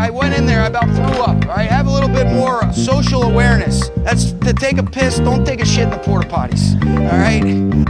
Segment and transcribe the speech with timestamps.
[0.00, 1.44] I went in there, I about threw up.
[1.46, 3.90] All right, have a little bit more social awareness.
[3.98, 6.74] That's to take a piss, don't take a shit in the porta potties.
[7.12, 7.89] All right?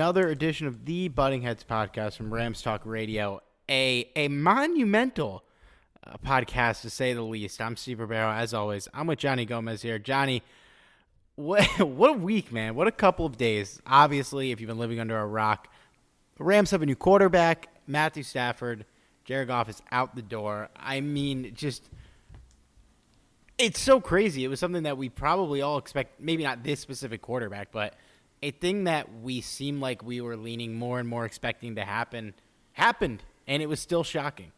[0.00, 5.44] Another edition of the Butting Heads podcast from Rams Talk Radio, a a monumental
[6.06, 7.60] uh, podcast to say the least.
[7.60, 8.88] I'm Steve Ribeiro, as always.
[8.94, 9.98] I'm with Johnny Gomez here.
[9.98, 10.42] Johnny,
[11.34, 12.76] what what a week, man!
[12.76, 13.78] What a couple of days.
[13.86, 15.68] Obviously, if you've been living under a rock,
[16.38, 18.86] the Rams have a new quarterback, Matthew Stafford.
[19.26, 20.70] Jared Goff is out the door.
[20.76, 21.90] I mean, just
[23.58, 24.44] it's so crazy.
[24.44, 26.22] It was something that we probably all expect.
[26.22, 27.92] Maybe not this specific quarterback, but
[28.42, 32.34] a thing that we seemed like we were leaning more and more expecting to happen
[32.72, 34.52] happened, and it was still shocking.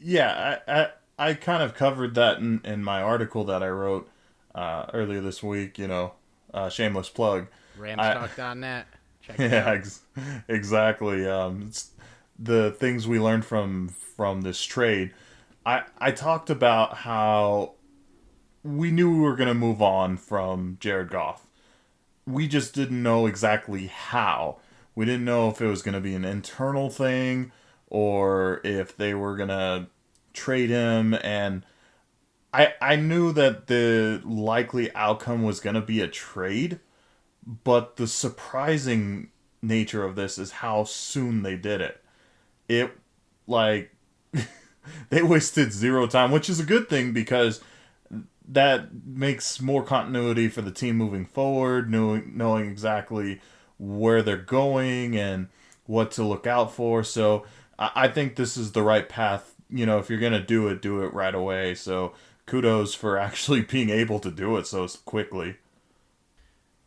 [0.00, 0.80] Yeah, I
[1.18, 4.08] I, I kind of covered that in, in my article that I wrote
[4.54, 5.78] uh, earlier this week.
[5.78, 6.12] You know,
[6.52, 7.48] uh, shameless plug.
[7.78, 8.86] Ramstalk.net.
[9.22, 10.02] Check it Yeah, ex-
[10.48, 11.26] exactly.
[11.26, 11.70] Um,
[12.38, 15.12] the things we learned from from this trade.
[15.64, 17.72] I I talked about how
[18.62, 21.45] we knew we were going to move on from Jared Goff.
[22.26, 24.58] We just didn't know exactly how.
[24.94, 27.52] We didn't know if it was going to be an internal thing
[27.88, 29.86] or if they were going to
[30.32, 31.64] trade him and
[32.56, 36.80] I I knew that the likely outcome was going to be a trade,
[37.64, 42.02] but the surprising nature of this is how soon they did it.
[42.68, 42.96] It
[43.46, 43.94] like
[45.10, 47.60] they wasted zero time, which is a good thing because
[48.48, 53.40] that makes more continuity for the team moving forward, knowing knowing exactly
[53.78, 55.48] where they're going and
[55.86, 57.02] what to look out for.
[57.04, 57.44] So
[57.78, 59.54] I, I think this is the right path.
[59.68, 61.74] You know, if you're gonna do it, do it right away.
[61.74, 62.12] So
[62.46, 65.56] kudos for actually being able to do it so quickly.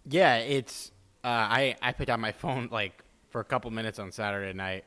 [0.07, 0.91] Yeah, it's.
[1.23, 4.85] Uh, I I picked out my phone like for a couple minutes on Saturday night,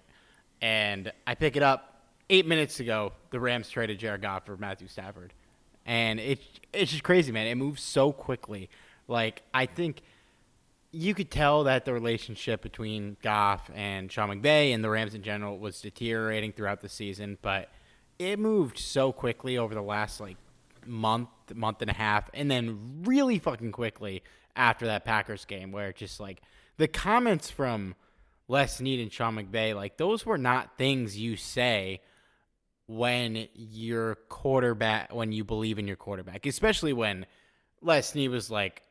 [0.61, 3.13] and I pick it up eight minutes ago.
[3.31, 5.33] The Rams traded Jared Goff for Matthew Stafford,
[5.87, 6.41] and it
[6.73, 7.47] it's just crazy, man.
[7.47, 8.71] It moves so quickly.
[9.09, 10.03] Like I think
[10.93, 15.23] you could tell that the relationship between Goff and Sean McVay and the Rams in
[15.23, 17.71] general was deteriorating throughout the season, but
[18.19, 20.37] it moved so quickly over the last like
[20.87, 24.23] month, month and a half, and then really fucking quickly
[24.55, 26.43] after that Packers game, where just like
[26.77, 27.95] the comments from
[28.49, 32.01] Les Snead and Sean McVay, like those were not things you say
[32.87, 37.27] when your quarterback, when you believe in your quarterback, especially when
[37.81, 38.83] Les Snead was like,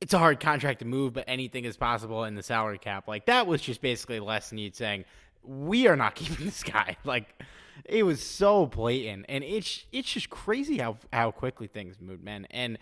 [0.00, 3.08] it's a hard contract to move, but anything is possible in the salary cap.
[3.08, 5.04] Like that was just basically Les Snead saying,
[5.42, 6.96] we are not keeping this guy.
[7.04, 7.42] Like
[7.84, 12.46] it was so blatant, and it's it's just crazy how how quickly things moved, man.
[12.50, 12.78] And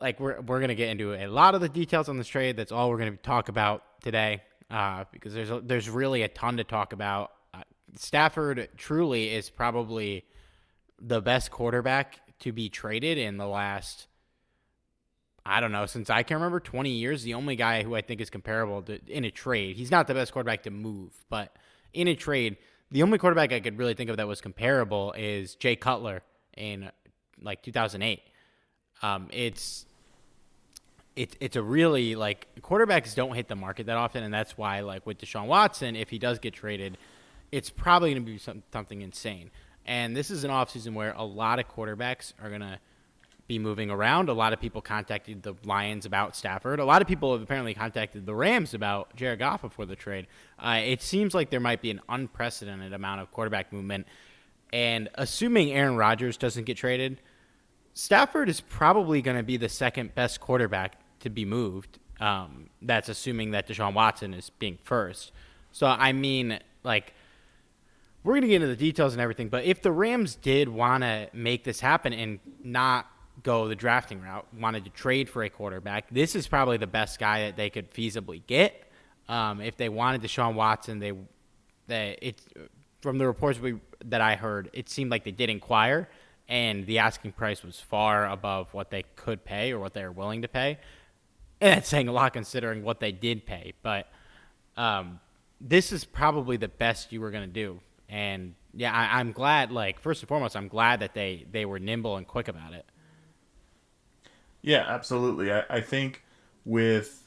[0.00, 2.56] like we're we're gonna get into a lot of the details on this trade.
[2.56, 6.56] That's all we're gonna talk about today, uh, because there's a, there's really a ton
[6.58, 7.32] to talk about.
[7.96, 10.24] Stafford truly is probably
[11.00, 14.06] the best quarterback to be traded in the last
[15.44, 18.20] I don't know, since I can remember 20 years, the only guy who I think
[18.20, 19.76] is comparable to, in a trade.
[19.76, 21.56] He's not the best quarterback to move, but
[21.92, 22.58] in a trade,
[22.92, 26.22] the only quarterback I could really think of that was comparable is Jay Cutler
[26.56, 26.90] in
[27.40, 28.22] like 2008.
[29.02, 29.86] Um, it's
[31.16, 34.80] it's it's a really like quarterbacks don't hit the market that often, and that's why
[34.80, 36.98] like with Deshaun Watson, if he does get traded,
[37.52, 39.50] it's probably going to be some, something insane.
[39.84, 42.78] And this is an offseason where a lot of quarterbacks are going to
[43.46, 44.28] be moving around.
[44.28, 46.80] A lot of people contacted the Lions about Stafford.
[46.80, 50.26] A lot of people have apparently contacted the Rams about Jared Goff before the trade.
[50.58, 54.06] Uh, it seems like there might be an unprecedented amount of quarterback movement.
[54.72, 57.20] And assuming Aaron Rodgers doesn't get traded,
[57.92, 61.98] Stafford is probably going to be the second best quarterback to be moved.
[62.20, 65.32] Um, that's assuming that Deshaun Watson is being first.
[65.72, 67.14] So, I mean, like,
[68.24, 71.02] we're going to get into the details and everything, but if the Rams did want
[71.02, 73.06] to make this happen and not
[73.42, 77.18] go the drafting route, wanted to trade for a quarterback, this is probably the best
[77.18, 78.88] guy that they could feasibly get.
[79.28, 81.12] Um, if they wanted Deshaun Watson, they,
[81.88, 82.44] they it's
[83.00, 86.08] from the reports we, that I heard, it seemed like they did inquire,
[86.48, 90.12] and the asking price was far above what they could pay or what they were
[90.12, 90.78] willing to pay.
[91.60, 93.74] And that's saying a lot considering what they did pay.
[93.82, 94.08] But
[94.76, 95.20] um,
[95.60, 97.80] this is probably the best you were going to do.
[98.12, 99.72] And yeah, I, I'm glad.
[99.72, 102.84] Like first and foremost, I'm glad that they they were nimble and quick about it.
[104.60, 105.50] Yeah, absolutely.
[105.50, 106.22] I, I think
[106.66, 107.26] with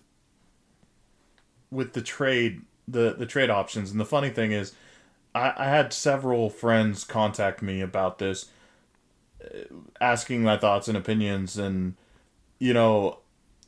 [1.72, 4.74] with the trade the the trade options and the funny thing is
[5.34, 8.52] I, I had several friends contact me about this
[9.44, 11.96] uh, asking my thoughts and opinions and
[12.60, 13.20] you know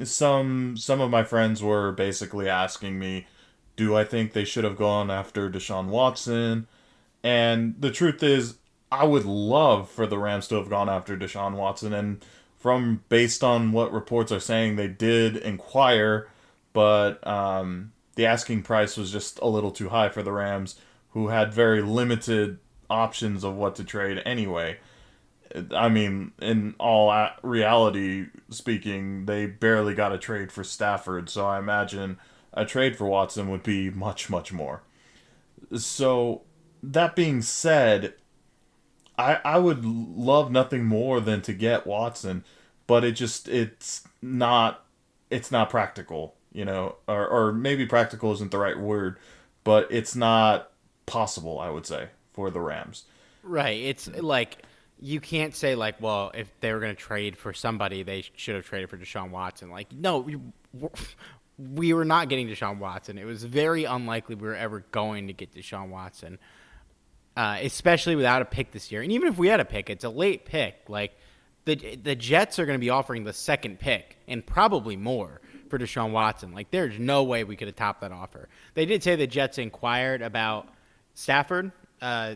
[0.04, 3.25] some some of my friends were basically asking me
[3.75, 6.68] do I think they should have gone after Deshaun Watson
[7.27, 8.57] and the truth is
[8.89, 12.24] I would love for the Rams to have gone after Deshaun Watson and
[12.57, 16.29] from based on what reports are saying, they did inquire,
[16.71, 20.79] but um, the asking price was just a little too high for the Rams,
[21.09, 22.59] who had very limited
[22.89, 24.77] options of what to trade anyway.
[25.75, 31.59] I mean, in all reality speaking, they barely got a trade for Stafford, so I
[31.59, 32.19] imagine
[32.53, 34.81] a trade for Watson would be much, much more.
[35.75, 36.44] So,
[36.92, 38.13] that being said,
[39.18, 42.44] I I would love nothing more than to get Watson,
[42.86, 44.86] but it just it's not
[45.30, 49.18] it's not practical, you know, or or maybe practical isn't the right word,
[49.63, 50.72] but it's not
[51.06, 53.04] possible, I would say, for the Rams.
[53.44, 53.81] Right.
[53.81, 54.63] It's like
[55.00, 58.56] you can't say like, well, if they were going to trade for somebody, they should
[58.56, 59.69] have traded for Deshaun Watson.
[59.69, 60.38] Like, no, we,
[61.57, 63.18] we were not getting Deshaun Watson.
[63.18, 66.39] It was very unlikely we were ever going to get Deshaun Watson
[67.38, 69.04] uh, especially without a pick this year.
[69.04, 70.75] And even if we had a pick, it's a late pick.
[70.88, 71.16] Like
[71.66, 75.39] the the Jets are going to be offering the second pick and probably more
[75.69, 76.51] for Deshaun Watson.
[76.51, 78.50] Like there's no way we could have topped that offer.
[78.74, 80.68] They did say the Jets inquired about
[81.13, 82.36] Stafford uh,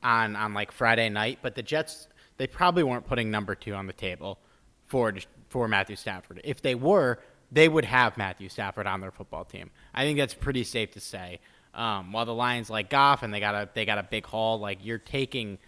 [0.00, 2.06] on on like Friday night, but the Jets
[2.36, 4.38] they probably weren't putting number two on the table
[4.86, 5.12] for
[5.48, 6.40] for Matthew Stafford.
[6.44, 7.18] If they were,
[7.50, 9.70] they would have Matthew Stafford on their football team.
[9.92, 11.40] I think that's pretty safe to say.
[11.78, 14.58] Um, while the Lions like Goff and they got a they got a big haul,
[14.58, 15.58] like you're taking,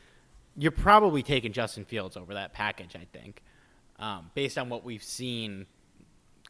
[0.57, 2.97] you're probably taking Justin Fields over that package.
[2.97, 3.41] I think,
[4.01, 5.67] um, based on what we've seen,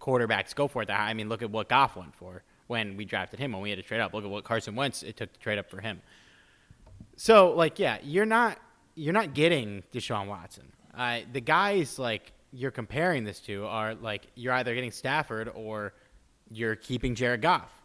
[0.00, 0.90] quarterbacks go for it.
[0.90, 3.78] I mean, look at what Goff went for when we drafted him when we had
[3.78, 4.14] to trade up.
[4.14, 6.00] Look at what Carson Wentz it took to trade up for him.
[7.16, 8.58] So like, yeah, you're not
[8.94, 10.72] you're not getting Deshaun Watson.
[10.96, 15.92] Uh, the guys like you're comparing this to are like you're either getting Stafford or
[16.50, 17.79] you're keeping Jared Goff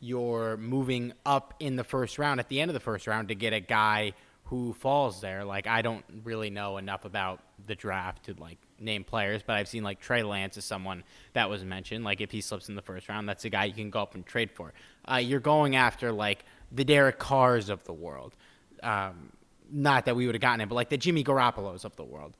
[0.00, 3.34] you're moving up in the first round at the end of the first round to
[3.34, 4.12] get a guy
[4.44, 5.44] who falls there.
[5.44, 9.68] Like I don't really know enough about the draft to like name players, but I've
[9.68, 11.04] seen like Trey Lance is someone
[11.34, 12.04] that was mentioned.
[12.04, 14.14] Like if he slips in the first round, that's a guy you can go up
[14.14, 14.72] and trade for.
[15.10, 18.34] Uh, you're going after like the Derek Carrs of the world.
[18.82, 19.30] Um,
[19.72, 22.36] not that we would have gotten it, but like the Jimmy Garoppolo's of the world.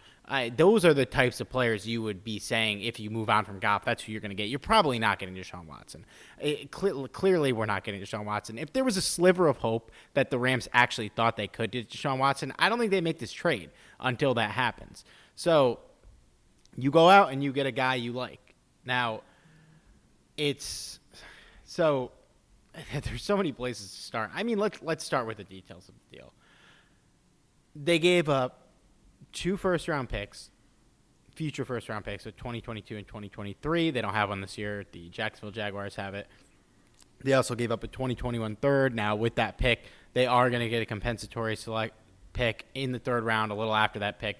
[0.57, 3.59] Those are the types of players you would be saying if you move on from
[3.59, 4.49] Goff, that's who you're going to get.
[4.49, 6.05] You're probably not getting Deshaun Watson.
[6.39, 8.57] It, cl- clearly, we're not getting Deshaun Watson.
[8.57, 11.91] If there was a sliver of hope that the Rams actually thought they could get
[11.91, 15.05] Deshaun Watson, I don't think they make this trade until that happens.
[15.35, 15.81] So
[16.77, 18.55] you go out and you get a guy you like.
[18.85, 19.23] Now,
[20.37, 21.01] it's
[21.65, 22.13] so
[23.03, 24.31] there's so many places to start.
[24.33, 26.33] I mean, let's let's start with the details of the deal
[27.75, 28.69] they gave up
[29.33, 30.51] two first round picks,
[31.35, 33.91] future first round picks of 2022 and 2023.
[33.91, 34.85] They don't have one this year.
[34.93, 36.27] The Jacksonville Jaguars have it.
[37.23, 38.95] They also gave up a 2021 third.
[38.95, 39.85] Now, with that pick,
[40.15, 41.95] they are going to get a compensatory select
[42.33, 44.39] pick in the third round a little after that pick.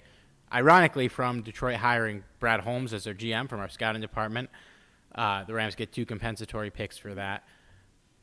[0.53, 4.49] ironically, from Detroit hiring Brad Holmes as their GM from our scouting department.
[5.13, 7.43] Uh, the Rams get two compensatory picks for that,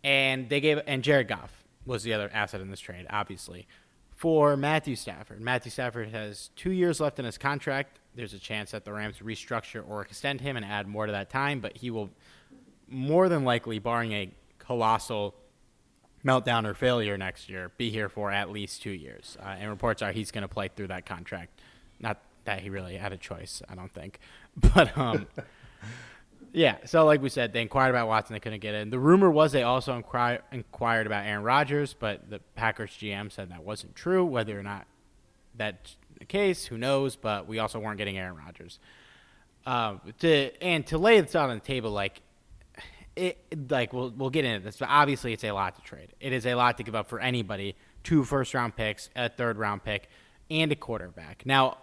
[0.02, 3.66] and they gave and Jared Goff was the other asset in this trade, obviously,
[4.18, 5.40] for Matthew Stafford.
[5.40, 8.00] Matthew Stafford has two years left in his contract.
[8.16, 11.30] There's a chance that the Rams restructure or extend him and add more to that
[11.30, 12.10] time, but he will
[12.88, 15.36] more than likely, barring a colossal
[16.24, 19.38] meltdown or failure next year, be here for at least two years.
[19.40, 21.60] Uh, and reports are he's going to play through that contract.
[22.00, 24.18] Not that he really had a choice, I don't think.
[24.74, 25.28] But um,
[26.52, 28.90] yeah, so like we said, they inquired about Watson, they couldn't get in.
[28.90, 33.50] The rumor was they also inquir- inquired about Aaron Rodgers, but the Packers GM said
[33.50, 34.24] that wasn't true.
[34.24, 34.86] Whether or not
[35.56, 37.16] that's the case, who knows?
[37.16, 38.78] But we also weren't getting Aaron Rodgers.
[39.66, 42.22] Uh, to and to lay this out on the table, like
[43.16, 43.38] it,
[43.70, 46.08] like we'll we'll get into this, but obviously it's a lot to trade.
[46.20, 47.76] It is a lot to give up for anybody.
[48.04, 50.08] Two first round picks, a third round pick,
[50.50, 51.44] and a quarterback.
[51.44, 51.78] Now,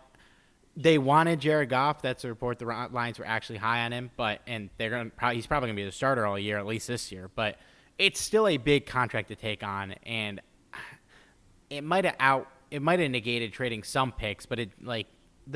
[0.77, 2.01] they wanted Jared Goff.
[2.01, 2.60] That's a report.
[2.60, 5.86] The Lions were actually high on him, but and they're gonna he's probably gonna be
[5.86, 7.29] the starter all year, at least this year.
[7.34, 7.58] But
[7.98, 10.41] it's still a big contract to take on, and
[11.70, 15.08] it might have out it might have negated trading some picks, but it like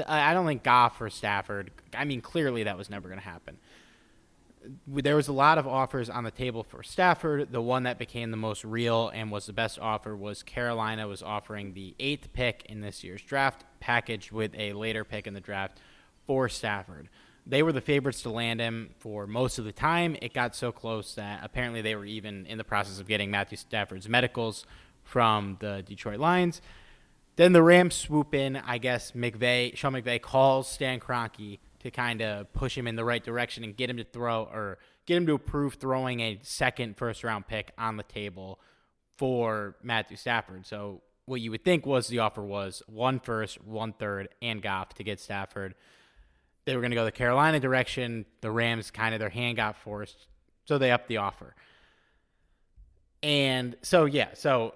[0.07, 1.71] I don't think Goff or Stafford.
[1.93, 3.57] I mean, clearly that was never going to happen
[4.87, 7.51] there was a lot of offers on the table for Stafford.
[7.51, 11.23] The one that became the most real and was the best offer was Carolina was
[11.23, 15.39] offering the eighth pick in this year's draft, packaged with a later pick in the
[15.39, 15.79] draft
[16.27, 17.09] for Stafford.
[17.45, 20.15] They were the favorites to land him for most of the time.
[20.21, 23.57] It got so close that apparently they were even in the process of getting Matthew
[23.57, 24.65] Stafford's medicals
[25.03, 26.61] from the Detroit Lions.
[27.37, 28.57] Then the Rams swoop in.
[28.57, 33.05] I guess McVay, Sean McVay calls Stan Kroenke to kind of push him in the
[33.05, 36.97] right direction and get him to throw or get him to approve throwing a second
[36.97, 38.59] first round pick on the table
[39.17, 40.65] for Matthew Stafford.
[40.65, 44.93] So what you would think was the offer was one first, one third, and Goff
[44.95, 45.75] to get Stafford.
[46.65, 48.25] They were going to go the Carolina direction.
[48.41, 50.27] The Rams kind of their hand got forced,
[50.65, 51.55] so they upped the offer.
[53.23, 54.73] And so yeah, so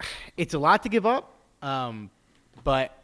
[0.36, 2.10] it's a lot to give up, um,
[2.64, 2.96] but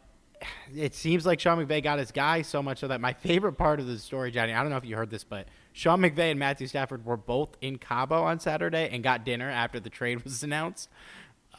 [0.75, 3.79] it seems like Sean McVay got his guy so much so that my favorite part
[3.79, 6.39] of the story, Johnny, I don't know if you heard this, but Sean McVay and
[6.39, 10.43] Matthew Stafford were both in Cabo on Saturday and got dinner after the trade was
[10.43, 10.89] announced,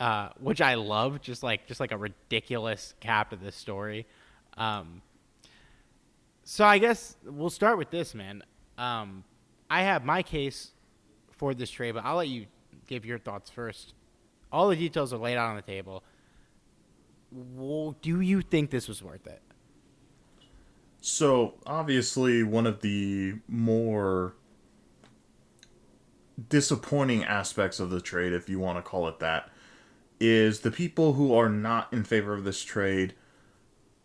[0.01, 1.21] uh, which I love.
[1.21, 4.07] Just like just like a ridiculous cap to this story.
[4.57, 5.03] Um,
[6.45, 8.43] so I guess we'll start with this, man.
[8.77, 9.25] Um,
[9.71, 10.73] I have my case
[11.33, 12.47] for this trade, but I'll let you
[12.87, 13.95] give your thoughts first.
[14.53, 16.05] All the details are laid out on the table
[17.35, 19.43] well, do you think this was worth it?
[21.01, 24.35] So, obviously, one of the more
[26.49, 29.51] disappointing aspects of the trade, if you want to call it that,
[30.19, 33.15] is the people who are not in favor of this trade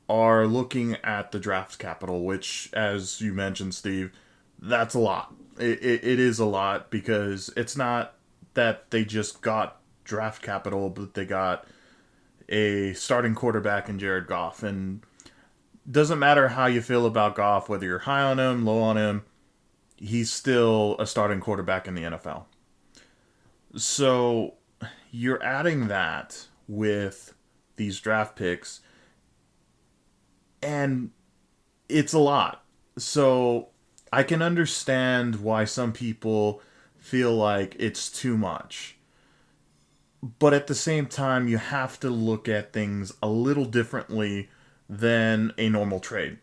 [0.10, 4.12] are looking at the draft capital, which, as you mentioned, Steve,
[4.60, 5.34] that's a lot.
[5.58, 8.16] It, it, it is a lot because it's not
[8.56, 11.66] that they just got draft capital, but they got
[12.50, 14.64] a starting quarterback in Jared Goff.
[14.64, 15.02] And
[15.90, 19.24] doesn't matter how you feel about Goff, whether you're high on him, low on him,
[19.98, 22.46] he's still a starting quarterback in the NFL.
[23.76, 24.56] So
[25.12, 27.34] you're adding that with
[27.76, 28.82] these draft picks,
[30.62, 31.12] and
[31.88, 32.64] it's a lot.
[32.98, 33.70] So
[34.12, 36.62] I can understand why some people
[36.98, 38.98] feel like it's too much
[40.22, 44.50] but at the same time you have to look at things a little differently
[44.90, 46.40] than a normal trade.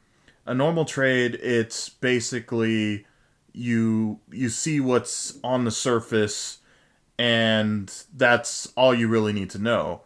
[0.46, 3.06] A normal trade it's basically
[3.52, 6.58] you you see what's on the surface
[7.18, 10.02] and that's all you really need to know.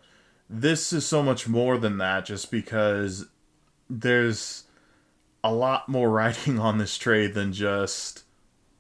[0.49, 3.27] This is so much more than that just because
[3.89, 4.65] there's
[5.45, 8.25] a lot more writing on this trade than just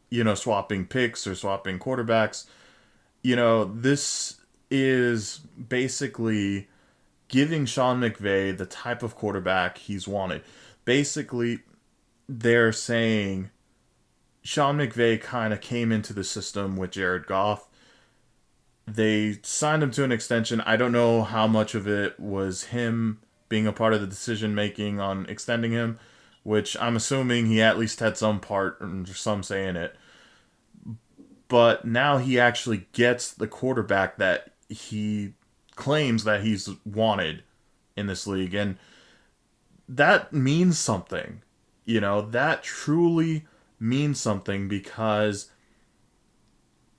[0.09, 2.47] you know swapping picks or swapping quarterbacks.
[3.23, 4.40] You know this
[4.71, 6.69] is basically
[7.29, 10.43] giving Sean McVay the type of quarterback he's wanted.
[10.85, 11.61] Basically,
[12.29, 13.50] they're saying
[14.43, 17.69] Sean McVay kind of came into the system with Jared Goff.
[18.87, 20.61] They signed him to an extension.
[20.62, 24.55] I don't know how much of it was him being a part of the decision
[24.55, 25.99] making on extending him,
[26.43, 29.95] which I'm assuming he at least had some part or some say in it.
[31.49, 35.35] But now he actually gets the quarterback that he
[35.75, 37.43] claims that he's wanted
[37.97, 38.77] in this league and
[39.89, 41.43] that means something
[41.85, 43.47] you know that truly
[43.79, 45.50] means something because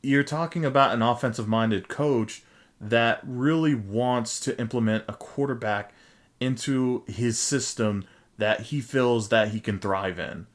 [0.03, 2.43] you're talking about an offensive minded coach
[2.79, 5.93] that really wants to implement a quarterback
[6.39, 8.03] into his system
[8.37, 10.47] that he feels that he can thrive in.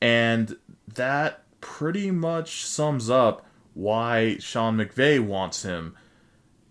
[0.00, 0.56] And
[0.92, 5.96] that pretty much sums up why Sean McVay wants him.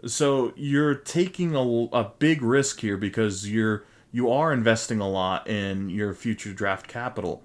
[0.05, 1.61] So you're taking a,
[1.95, 6.87] a big risk here because you're you are investing a lot in your future draft
[6.87, 7.43] capital.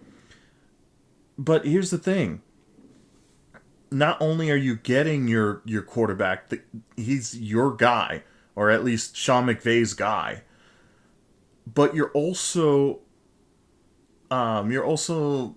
[1.39, 2.43] But here's the thing.
[3.91, 6.51] Not only are you getting your your quarterback,
[6.97, 10.43] he's your guy, or at least Sean McVay's guy,
[11.67, 13.01] but you're also
[14.31, 15.57] um, you're also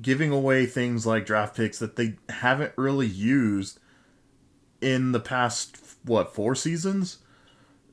[0.00, 3.78] giving away things like draft picks that they haven't really used
[4.80, 7.18] in the past what four seasons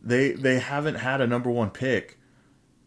[0.02, 2.18] they they haven't had a number one pick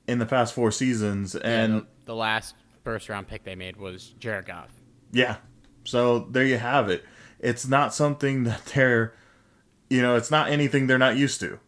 [0.06, 4.14] in the past four seasons and the, the, last first round pick they made was
[4.18, 4.70] Jared Goff.
[5.12, 5.36] Yeah.
[5.84, 7.04] So there you have it.
[7.38, 9.14] It's not something that they're
[9.90, 11.58] you know, it's not anything they're not used to.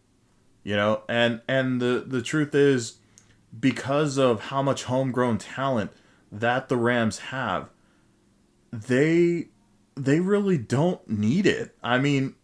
[0.63, 2.97] You know, and and the the truth is
[3.57, 5.91] because of how much homegrown talent
[6.31, 7.69] that the Rams have,
[8.73, 9.49] they
[9.95, 11.75] they really don't need it.
[11.83, 12.35] I mean,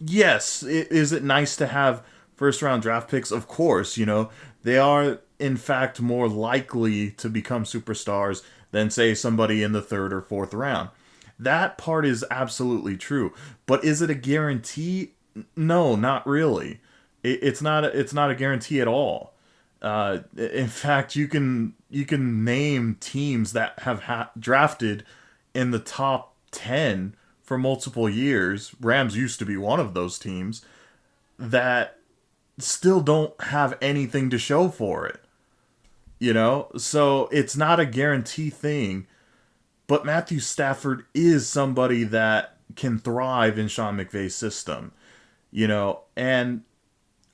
[0.00, 3.30] yes, it, is it nice to have first round draft picks?
[3.30, 4.30] Of course, you know,
[4.62, 10.12] they are in fact more likely to become superstars than say somebody in the third
[10.12, 10.90] or fourth round.
[11.38, 13.32] That part is absolutely true.
[13.66, 15.12] But is it a guarantee?
[15.54, 16.80] No, not really.
[17.22, 17.84] It, it's not.
[17.84, 19.34] A, it's not a guarantee at all.
[19.82, 25.04] Uh, in fact, you can you can name teams that have ha- drafted
[25.54, 28.74] in the top ten for multiple years.
[28.80, 30.64] Rams used to be one of those teams
[31.38, 31.98] that
[32.58, 35.20] still don't have anything to show for it.
[36.18, 39.06] You know, so it's not a guarantee thing.
[39.86, 44.92] But Matthew Stafford is somebody that can thrive in Sean McVay's system.
[45.50, 46.62] You know, and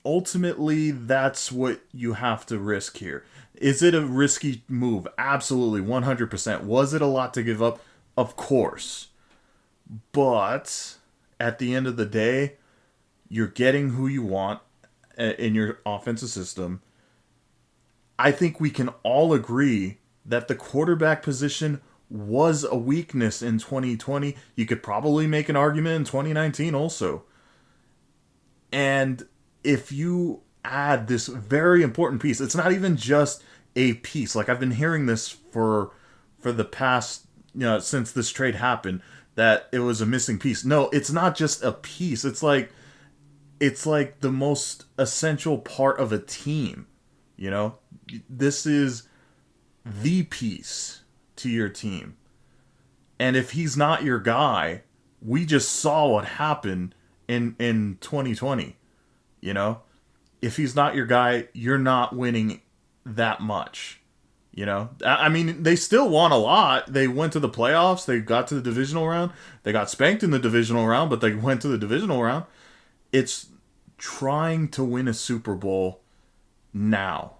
[0.04, 3.24] ultimately that's what you have to risk here.
[3.54, 5.06] Is it a risky move?
[5.16, 6.62] Absolutely, 100%.
[6.64, 7.80] Was it a lot to give up?
[8.16, 9.08] Of course.
[10.12, 10.96] But
[11.38, 12.54] at the end of the day,
[13.28, 14.60] you're getting who you want
[15.18, 16.82] uh, in your offensive system.
[18.18, 24.36] I think we can all agree that the quarterback position was a weakness in 2020.
[24.54, 27.24] You could probably make an argument in 2019 also.
[28.70, 29.26] And
[29.64, 33.42] if you add this very important piece, it's not even just
[33.74, 34.36] a piece.
[34.36, 35.92] Like I've been hearing this for
[36.38, 39.00] for the past you know since this trade happened
[39.34, 40.64] that it was a missing piece.
[40.64, 42.24] No, it's not just a piece.
[42.24, 42.70] It's like
[43.60, 46.86] it's like the most essential part of a team.
[47.36, 47.78] You know,
[48.28, 49.08] this is
[49.84, 51.02] the piece
[51.36, 52.16] to your team.
[53.18, 54.82] And if he's not your guy,
[55.20, 56.94] we just saw what happened
[57.28, 58.76] in in 2020.
[59.40, 59.80] You know,
[60.40, 62.60] if he's not your guy, you're not winning
[63.06, 64.01] that much.
[64.52, 66.92] You know, I mean, they still won a lot.
[66.92, 68.04] They went to the playoffs.
[68.04, 69.32] They got to the divisional round.
[69.62, 72.44] They got spanked in the divisional round, but they went to the divisional round.
[73.12, 73.46] It's
[73.96, 76.02] trying to win a Super Bowl
[76.74, 77.36] now.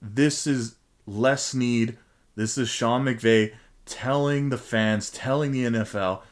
[0.00, 1.98] This is Les Snead.
[2.36, 3.54] This is Sean McVay
[3.84, 6.22] telling the fans, telling the NFL,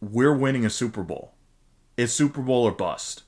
[0.00, 1.34] we're winning a Super Bowl.
[1.96, 3.22] It's Super Bowl or bust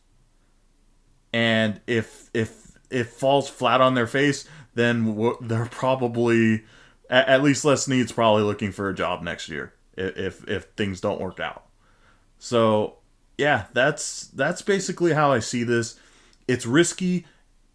[1.32, 6.64] and if if it falls flat on their face, then they're probably
[7.08, 11.20] at least Les Snead's probably looking for a job next year if if things don't
[11.20, 11.66] work out.
[12.38, 12.98] So
[13.36, 15.98] yeah, that's that's basically how I see this.
[16.46, 17.26] It's risky.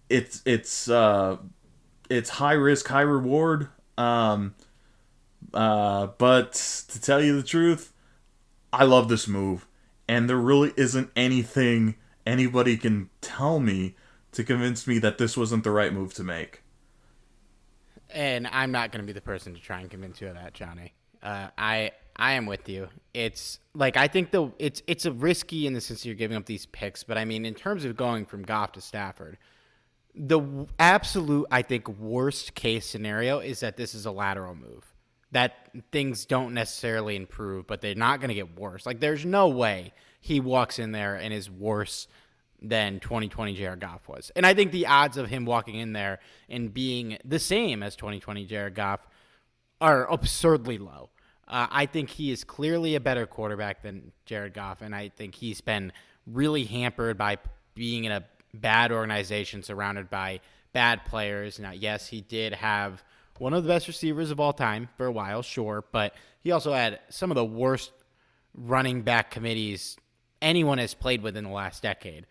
[0.10, 1.38] It's it's uh,
[2.10, 3.70] it's high risk, high reward.
[3.98, 4.56] Um,
[5.54, 6.54] uh, but
[6.90, 7.94] to tell you the truth,
[8.72, 9.68] I love this move,
[10.08, 13.96] and there really isn't anything anybody can tell me
[14.32, 16.62] to convince me that this wasn't the right move to make.
[18.16, 20.54] And I'm not going to be the person to try and convince you of that,
[20.54, 20.94] Johnny.
[21.22, 22.88] Uh, I I am with you.
[23.14, 26.46] It's like I think the it's it's a risky in the sense you're giving up
[26.46, 29.38] these picks, but I mean in terms of going from Goff to Stafford,
[30.16, 34.86] the absolute I think worst case scenario is that this is a lateral move.
[35.32, 38.86] That things don't necessarily improve, but they're not going to get worse.
[38.86, 42.08] Like there's no way he walks in there and is worse
[42.70, 44.32] than 2020 Jared Goff was.
[44.36, 47.96] And I think the odds of him walking in there and being the same as
[47.96, 49.08] 2020 Jared Goff
[49.80, 51.10] are absurdly low.
[51.48, 55.36] Uh, I think he is clearly a better quarterback than Jared Goff, and I think
[55.36, 55.94] he's been
[56.26, 57.38] really hampered by
[57.76, 60.40] being in a bad organization surrounded by
[60.74, 61.60] bad players.
[61.60, 63.04] Now, yes, he did have
[63.38, 66.74] one of the best receivers of all time for a while, sure, but he also
[66.74, 67.92] had some of the worst
[68.56, 69.98] running back committees
[70.42, 72.26] anyone has played with in the last decade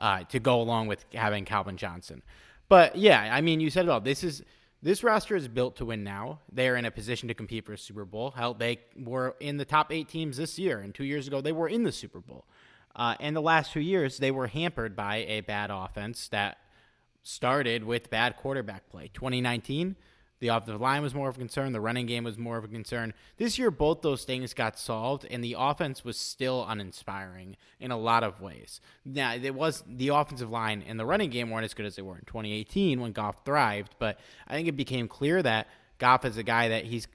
[0.00, 2.22] uh, to go along with having Calvin Johnson.
[2.68, 4.00] But yeah, I mean, you said it all.
[4.00, 4.42] This is
[4.82, 6.40] this roster is built to win now.
[6.50, 8.30] They are in a position to compete for a Super Bowl.
[8.30, 11.52] Hell, they were in the top eight teams this year, and two years ago they
[11.52, 12.46] were in the Super Bowl.
[12.96, 16.58] Uh, and the last two years they were hampered by a bad offense that
[17.22, 19.10] started with bad quarterback play.
[19.12, 19.96] 2019
[20.40, 21.72] the offensive line was more of a concern.
[21.72, 23.12] The running game was more of a concern.
[23.36, 27.98] This year, both those things got solved, and the offense was still uninspiring in a
[27.98, 28.80] lot of ways.
[29.04, 32.02] Now, it was the offensive line and the running game weren't as good as they
[32.02, 36.38] were in 2018 when Goff thrived, but I think it became clear that Goff is
[36.38, 37.06] a guy that he's,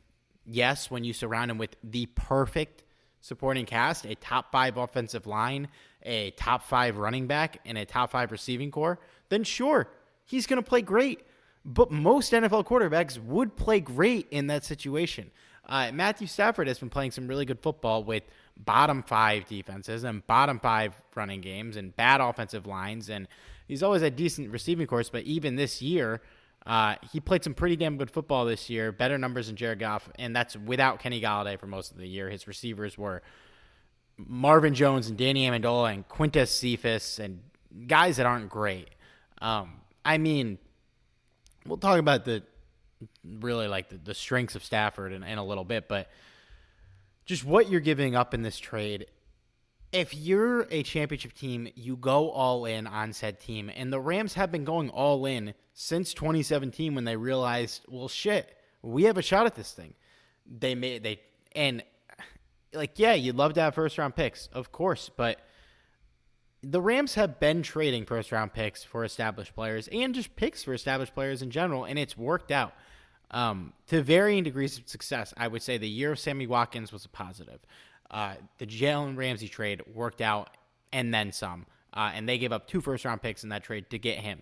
[0.46, 2.84] yes, when you surround him with the perfect
[3.22, 5.68] supporting cast, a top five offensive line,
[6.04, 9.90] a top five running back, and a top five receiving corps, then sure,
[10.26, 11.22] he's going to play great.
[11.66, 15.32] But most NFL quarterbacks would play great in that situation.
[15.68, 18.24] Uh, Matthew Stafford has been playing some really good football with
[18.58, 23.10] bottom five defenses and bottom five running games and bad offensive lines.
[23.10, 23.28] And
[23.68, 26.22] he's always had decent receiving course, but even this year,
[26.66, 30.10] uh, he played some pretty damn good football this year, better numbers than Jared Goff,
[30.18, 32.30] and that's without Kenny Golladay for most of the year.
[32.30, 33.22] His receivers were
[34.18, 37.42] Marvin Jones and Danny Amendola and Quintez Cephus and
[37.88, 38.90] guys that aren't great.
[39.42, 39.74] Um,
[40.04, 40.58] I mean,
[41.66, 42.44] we'll talk about the
[43.24, 46.10] really like the, the strengths of Stafford in, in a little bit, but
[47.26, 49.08] just what you're giving up in this trade.
[49.92, 53.72] If you're a championship team, you go all in on said team.
[53.74, 58.56] And the Rams have been going all in since 2017 when they realized, well, shit,
[58.82, 59.94] we have a shot at this thing.
[60.46, 61.22] They made, they,
[61.56, 61.82] and
[62.74, 65.40] like, yeah, you'd love to have first round picks, of course, but
[66.68, 70.74] the Rams have been trading first round picks for established players and just picks for
[70.74, 72.74] established players in general, and it's worked out
[73.32, 75.34] um, to varying degrees of success.
[75.38, 77.60] I would say the year of Sammy Watkins was a positive.
[78.10, 80.58] Uh, the Jalen Ramsey trade worked out
[80.92, 83.90] and then some, uh, and they gave up two first round picks in that trade
[83.92, 84.42] to get him.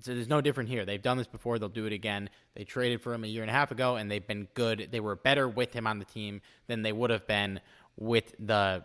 [0.00, 0.84] So there's no different here.
[0.84, 1.58] They've done this before.
[1.58, 2.30] They'll do it again.
[2.54, 4.88] They traded for him a year and a half ago, and they've been good.
[4.92, 7.60] They were better with him on the team than they would have been
[7.96, 8.84] with the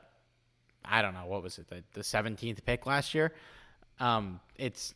[0.86, 3.34] I don't know what was it the the 17th pick last year.
[4.00, 4.94] Um, it's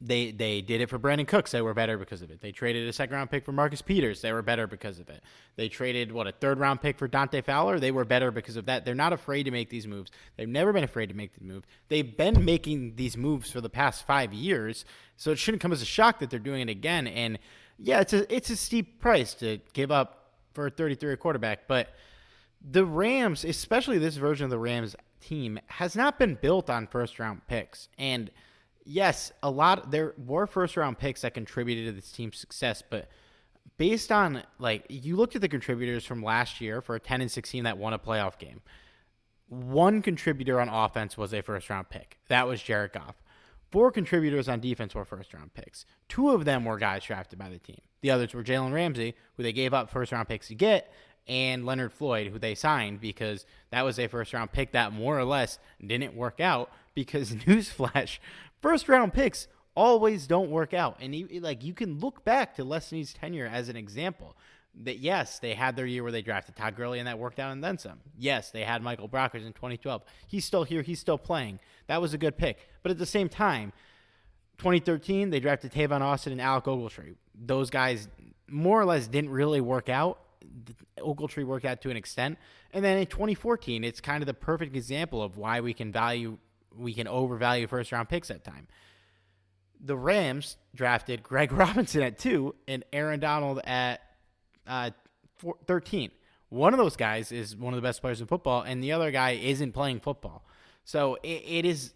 [0.00, 1.50] they they did it for Brandin Cooks.
[1.50, 2.40] They were better because of it.
[2.40, 4.22] They traded a second round pick for Marcus Peters.
[4.22, 5.22] They were better because of it.
[5.56, 7.78] They traded what a third round pick for Dante Fowler.
[7.78, 8.84] They were better because of that.
[8.84, 10.10] They're not afraid to make these moves.
[10.36, 11.64] They've never been afraid to make the move.
[11.88, 14.86] They've been making these moves for the past five years.
[15.16, 17.06] So it shouldn't come as a shock that they're doing it again.
[17.06, 17.38] And
[17.78, 21.88] yeah, it's a it's a steep price to give up for a 33 quarterback, but
[22.60, 27.18] the Rams, especially this version of the Rams team, has not been built on first
[27.18, 27.88] round picks.
[27.98, 28.30] And
[28.84, 33.08] yes, a lot there were first round picks that contributed to this team's success, but
[33.76, 37.30] based on like you looked at the contributors from last year for a 10 and
[37.30, 38.60] 16 that won a playoff game.
[39.48, 42.18] One contributor on offense was a first round pick.
[42.28, 43.16] That was Jared Goff.
[43.70, 45.86] Four contributors on defense were first round picks.
[46.08, 47.80] Two of them were guys drafted by the team.
[48.00, 50.92] The others were Jalen Ramsey, who they gave up first round picks to get,
[51.30, 55.16] and Leonard Floyd, who they signed because that was a first round pick that more
[55.16, 56.70] or less didn't work out.
[56.92, 58.18] Because newsflash,
[58.60, 62.88] first round picks always don't work out, and like you can look back to Les
[62.88, 64.36] Snead's tenure as an example.
[64.82, 67.52] That yes, they had their year where they drafted Todd Gurley and that worked out,
[67.52, 68.00] and then some.
[68.18, 70.02] Yes, they had Michael Brockers in 2012.
[70.26, 70.82] He's still here.
[70.82, 71.60] He's still playing.
[71.86, 72.58] That was a good pick.
[72.82, 73.72] But at the same time,
[74.58, 77.14] 2013 they drafted Tavon Austin and Alec Ogletree.
[77.34, 78.08] Those guys
[78.48, 80.18] more or less didn't really work out
[80.98, 82.38] Ogletree worked out to an extent.
[82.72, 86.38] And then in 2014, it's kind of the perfect example of why we can value,
[86.76, 88.68] we can overvalue first round picks at time.
[89.82, 94.00] The Rams drafted Greg Robinson at two and Aaron Donald at
[94.66, 94.90] uh,
[95.38, 96.10] four, 13.
[96.48, 99.10] One of those guys is one of the best players in football, and the other
[99.10, 100.44] guy isn't playing football.
[100.84, 101.92] So it, it is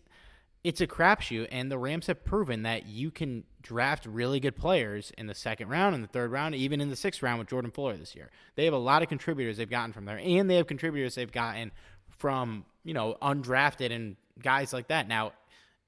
[0.63, 5.11] it's a crapshoot, and the Rams have proven that you can draft really good players
[5.19, 7.71] in the second round, in the third round, even in the sixth round with Jordan
[7.71, 8.31] Fuller this year.
[8.55, 11.33] They have a lot of contributors they've gotten from there, and they have contributors they've
[11.33, 11.73] gotten
[12.11, 15.09] from you know undrafted and guys like that.
[15.09, 15.33] Now,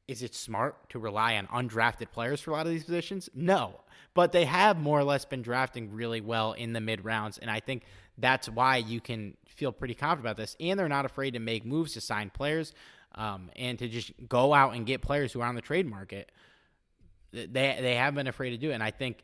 [0.09, 3.29] is it smart to rely on undrafted players for a lot of these positions?
[3.35, 3.81] No,
[4.15, 7.51] but they have more or less been drafting really well in the mid rounds, and
[7.51, 7.85] I think
[8.19, 10.57] that's why you can feel pretty confident about this.
[10.59, 12.73] And they're not afraid to make moves to sign players
[13.15, 16.33] um, and to just go out and get players who are on the trade market.
[17.37, 19.23] They they have been afraid to do it, and I think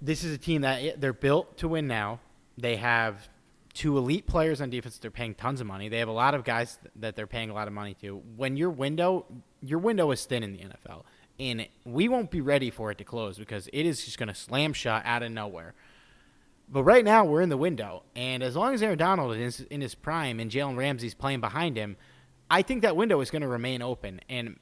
[0.00, 1.86] this is a team that they're built to win.
[1.86, 2.20] Now
[2.58, 3.28] they have
[3.72, 4.98] two elite players on defense.
[4.98, 5.88] They're paying tons of money.
[5.88, 8.22] They have a lot of guys that they're paying a lot of money to.
[8.36, 9.26] When your window
[9.62, 11.02] your window is thin in the NFL,
[11.38, 14.34] and we won't be ready for it to close because it is just going to
[14.34, 15.74] slam shut out of nowhere.
[16.68, 19.80] But right now we're in the window, and as long as Aaron Donald is in
[19.80, 21.96] his prime and Jalen Ramsey's playing behind him,
[22.50, 24.20] I think that window is going to remain open.
[24.28, 24.58] And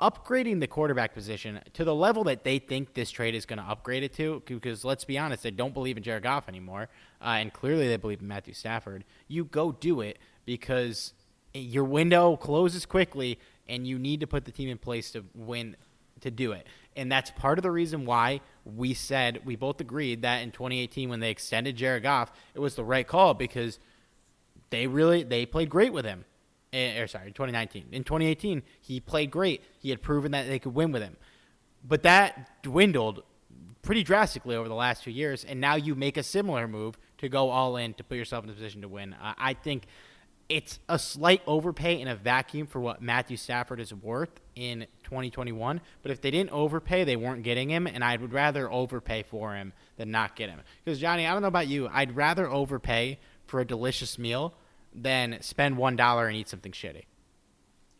[0.00, 3.64] upgrading the quarterback position to the level that they think this trade is going to
[3.64, 6.88] upgrade it to, because let's be honest, they don't believe in Jared Goff anymore,
[7.20, 9.04] uh, and clearly they believe in Matthew Stafford.
[9.26, 11.12] You go do it because
[11.54, 15.76] your window closes quickly, and you need to put the team in place to win
[16.20, 16.66] to do it.
[16.96, 21.08] And that's part of the reason why we said we both agreed that in 2018
[21.08, 23.78] when they extended Jared Goff, it was the right call because
[24.70, 26.24] they really they played great with him.
[26.72, 27.86] Eh, or sorry, 2019.
[27.92, 29.62] In 2018, he played great.
[29.78, 31.16] He had proven that they could win with him.
[31.86, 33.22] But that dwindled
[33.82, 37.28] pretty drastically over the last two years, and now you make a similar move to
[37.28, 39.14] go all in to put yourself in a position to win.
[39.14, 39.84] Uh, I think
[40.48, 45.80] it's a slight overpay in a vacuum for what Matthew Stafford is worth in 2021.
[46.02, 49.54] But if they didn't overpay, they weren't getting him, and I would rather overpay for
[49.54, 50.60] him than not get him.
[50.84, 54.54] Because Johnny, I don't know about you, I'd rather overpay for a delicious meal
[54.94, 57.04] than spend one dollar and eat something shitty.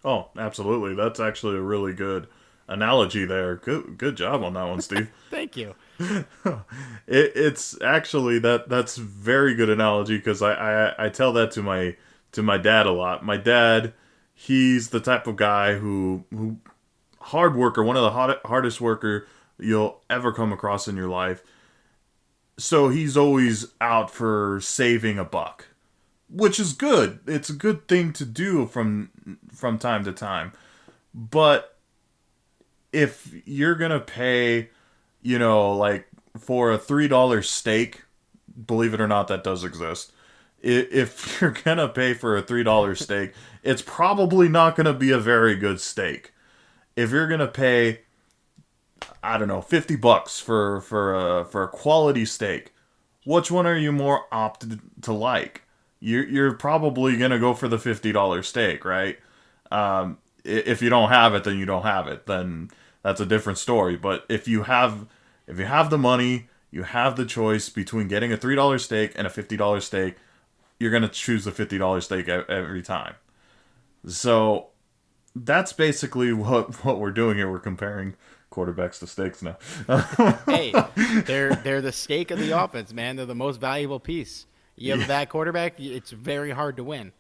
[0.05, 0.95] Oh, absolutely.
[0.95, 2.29] That's actually a really good
[2.69, 3.57] analogy there.
[3.57, 5.11] Good, good job on that one, Steve.
[5.31, 5.75] Thank you.
[5.99, 6.65] it,
[7.07, 11.97] it's actually that that's very good analogy because I, I I tell that to my
[12.33, 13.25] to my dad a lot.
[13.25, 13.95] My dad,
[14.35, 16.59] he's the type of guy who who
[17.21, 19.27] hard worker, one of the hard, hardest worker
[19.59, 21.43] you'll ever come across in your life.
[22.59, 25.67] So he's always out for saving a buck,
[26.31, 27.21] which is good.
[27.27, 29.11] It's a good thing to do from
[29.53, 30.53] from time to time.
[31.15, 31.77] But
[32.93, 34.71] if you're going to pay,
[35.23, 38.03] you know, like for a $3 steak,
[38.67, 40.13] believe it or not that does exist
[40.61, 45.19] if you're gonna pay for a three dollar steak, it's probably not gonna be a
[45.19, 46.33] very good steak.
[46.97, 48.01] If you're gonna pay,
[49.23, 52.73] I don't know, fifty bucks for for a for a quality steak,
[53.25, 55.63] which one are you more opted to like?
[56.01, 59.19] You're you're probably gonna go for the fifty dollar steak, right?
[59.71, 62.27] Um, if you don't have it, then you don't have it.
[62.27, 62.71] Then
[63.03, 63.97] that's a different story.
[63.97, 65.07] But if you have
[65.47, 69.13] if you have the money, you have the choice between getting a three dollar steak
[69.17, 70.17] and a fifty dollar steak
[70.79, 73.15] you're going to choose the $50 steak every time.
[74.07, 74.69] So
[75.35, 77.51] that's basically what what we're doing here.
[77.51, 78.15] We're comparing
[78.51, 79.57] quarterbacks to steaks now.
[80.47, 80.73] hey,
[81.23, 83.17] they're they're the steak of the offense, man.
[83.17, 84.47] They're the most valuable piece.
[84.81, 85.05] You have yeah.
[85.07, 87.13] a bad quarterback, it's very hard to win.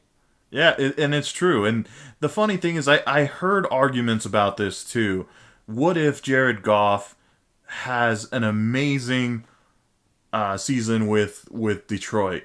[0.51, 1.65] Yeah, it, and it's true.
[1.65, 1.89] And
[2.21, 5.27] the funny thing is, I, I heard arguments about this too.
[5.67, 7.15] What if Jared Goff
[7.67, 9.45] has an amazing
[10.33, 12.45] uh, season with with Detroit?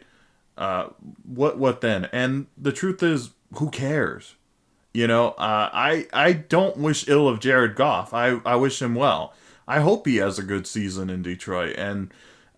[0.58, 0.90] uh,
[1.24, 2.10] what what then?
[2.12, 4.36] And the truth is, who cares?
[4.94, 8.14] You know, uh, I I don't wish ill of Jared Goff.
[8.14, 9.34] I I wish him well.
[9.68, 12.14] I hope he has a good season in Detroit, and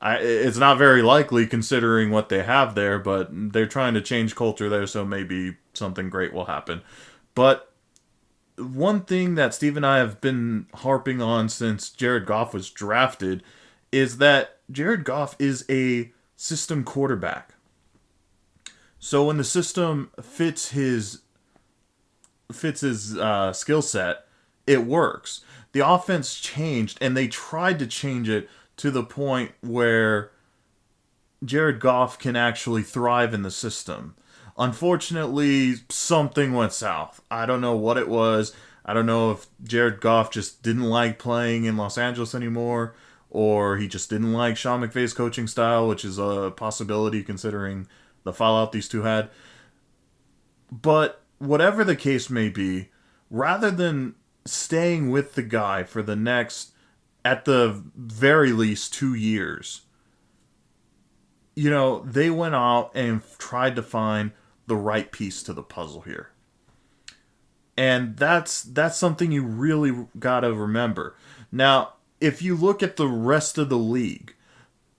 [0.06, 3.00] I, it's not very likely considering what they have there.
[3.00, 6.84] But they're trying to change culture there, so maybe something great will happen.
[7.34, 7.74] But
[8.58, 13.42] one thing that Steve and I have been harping on since Jared Goff was drafted
[13.92, 17.56] is that Jared Goff is a system quarterback.
[19.00, 21.22] So when the system fits his
[22.52, 24.28] fits his uh, skill set,
[24.68, 25.44] it works.
[25.72, 30.32] The offense changed, and they tried to change it to the point where
[31.44, 34.16] Jared Goff can actually thrive in the system.
[34.58, 37.22] Unfortunately, something went south.
[37.30, 38.56] I don't know what it was.
[38.86, 42.96] I don't know if Jared Goff just didn't like playing in Los Angeles anymore,
[43.30, 47.88] or he just didn't like Sean McVay's coaching style, which is a possibility considering
[48.24, 49.30] the fallout these two had.
[50.72, 52.90] But whatever the case may be,
[53.30, 56.72] rather than staying with the guy for the next,
[57.26, 59.82] at the very least, two years,
[61.56, 64.32] you know, they went out and tried to find
[64.68, 66.30] the right piece to the puzzle here.
[67.76, 71.16] And that's that's something you really got to remember.
[71.52, 74.36] Now, if you look at the rest of the league,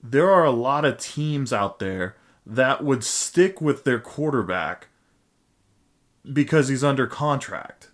[0.03, 4.87] there are a lot of teams out there that would stick with their quarterback
[6.31, 7.89] because he's under contract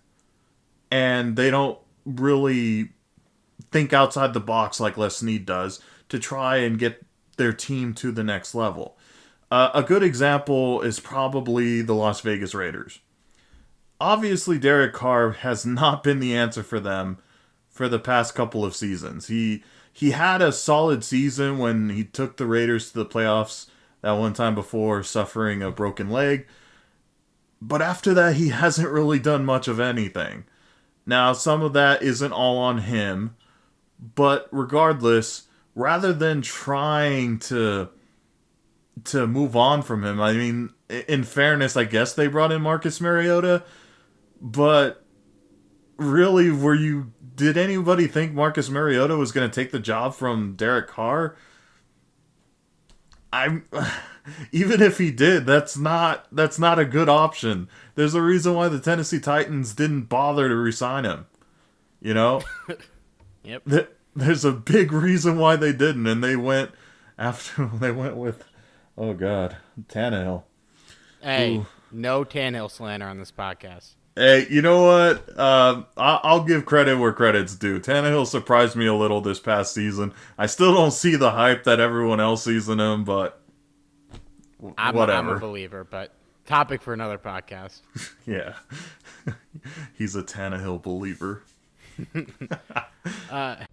[0.90, 2.90] and they don't really
[3.74, 7.04] think outside the box like Les Snead does to try and get
[7.38, 8.96] their team to the next level.
[9.50, 13.00] Uh, a good example is probably the Las Vegas Raiders.
[14.00, 17.18] Obviously, Derek Carr has not been the answer for them
[17.68, 19.26] for the past couple of seasons.
[19.26, 23.66] He he had a solid season when he took the Raiders to the playoffs
[24.02, 26.46] that one time before suffering a broken leg.
[27.60, 30.44] But after that, he hasn't really done much of anything.
[31.06, 33.34] Now, some of that isn't all on him,
[34.14, 37.88] but regardless, rather than trying to
[39.04, 43.00] to move on from him, I mean, in fairness, I guess they brought in Marcus
[43.00, 43.64] Mariota,
[44.40, 45.04] but
[45.96, 47.12] really, were you?
[47.34, 51.36] Did anybody think Marcus Mariota was going to take the job from Derek Carr?
[53.32, 53.64] I'm
[54.52, 57.68] even if he did, that's not that's not a good option.
[57.94, 61.26] There's a reason why the Tennessee Titans didn't bother to resign him.
[62.00, 62.42] You know?
[63.44, 63.62] yep.
[64.16, 66.70] There's a big reason why they didn't, and they went
[67.18, 68.44] after they went with
[68.96, 69.56] oh god,
[69.88, 70.44] Tannehill.
[71.20, 71.66] Hey, Ooh.
[71.90, 73.94] no Tannehill slander on this podcast.
[74.16, 75.36] Hey, you know what?
[75.36, 77.80] Uh, I'll give credit where credit's due.
[77.80, 80.14] Tannehill surprised me a little this past season.
[80.38, 83.40] I still don't see the hype that everyone else sees in him, but
[84.78, 85.30] I'm, whatever.
[85.30, 86.12] I'm a believer, but
[86.46, 87.80] topic for another podcast.
[88.26, 88.54] yeah,
[89.98, 91.42] he's a Tannehill believer.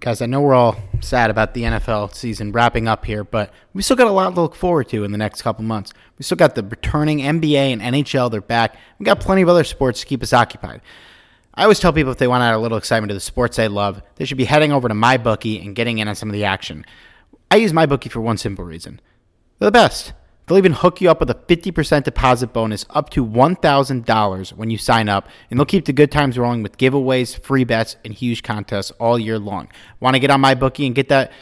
[0.00, 3.82] Guys, I know we're all sad about the NFL season wrapping up here, but we
[3.82, 5.92] still got a lot to look forward to in the next couple months.
[6.18, 8.76] We still got the returning NBA and NHL, they're back.
[8.98, 10.82] We've got plenty of other sports to keep us occupied.
[11.54, 13.56] I always tell people if they want to add a little excitement to the sports
[13.56, 16.34] they love, they should be heading over to MyBookie and getting in on some of
[16.34, 16.84] the action.
[17.50, 19.00] I use MyBookie for one simple reason
[19.58, 20.12] they're the best.
[20.46, 24.78] They'll even hook you up with a 50% deposit bonus up to $1,000 when you
[24.78, 28.44] sign up, and they'll keep the good times rolling with giveaways, free bets, and huge
[28.44, 29.68] contests all year long.
[29.98, 31.32] Want to get on MyBookie and get that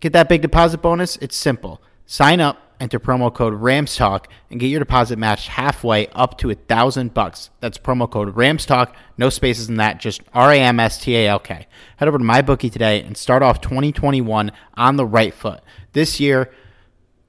[0.00, 1.16] get that big deposit bonus?
[1.16, 1.82] It's simple.
[2.06, 6.54] Sign up, enter promo code RAMSTALK, and get your deposit matched halfway up to a
[6.54, 7.50] thousand bucks.
[7.60, 11.28] That's promo code RAMSTALK, no spaces in that, just R A M S T A
[11.28, 11.66] L K.
[11.96, 15.60] Head over to MyBookie today and start off 2021 on the right foot.
[15.92, 16.50] This year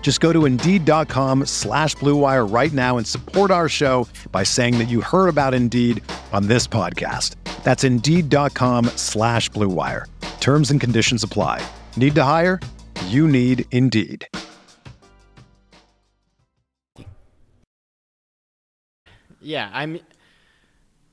[0.00, 4.88] Just go to Indeed.com slash BlueWire right now and support our show by saying that
[4.88, 7.34] you heard about Indeed on this podcast.
[7.62, 10.06] That's Indeed.com slash BlueWire.
[10.40, 11.62] Terms and conditions apply.
[11.98, 12.58] Need to hire?
[13.08, 14.26] You need Indeed.
[19.42, 20.00] Yeah, I'm...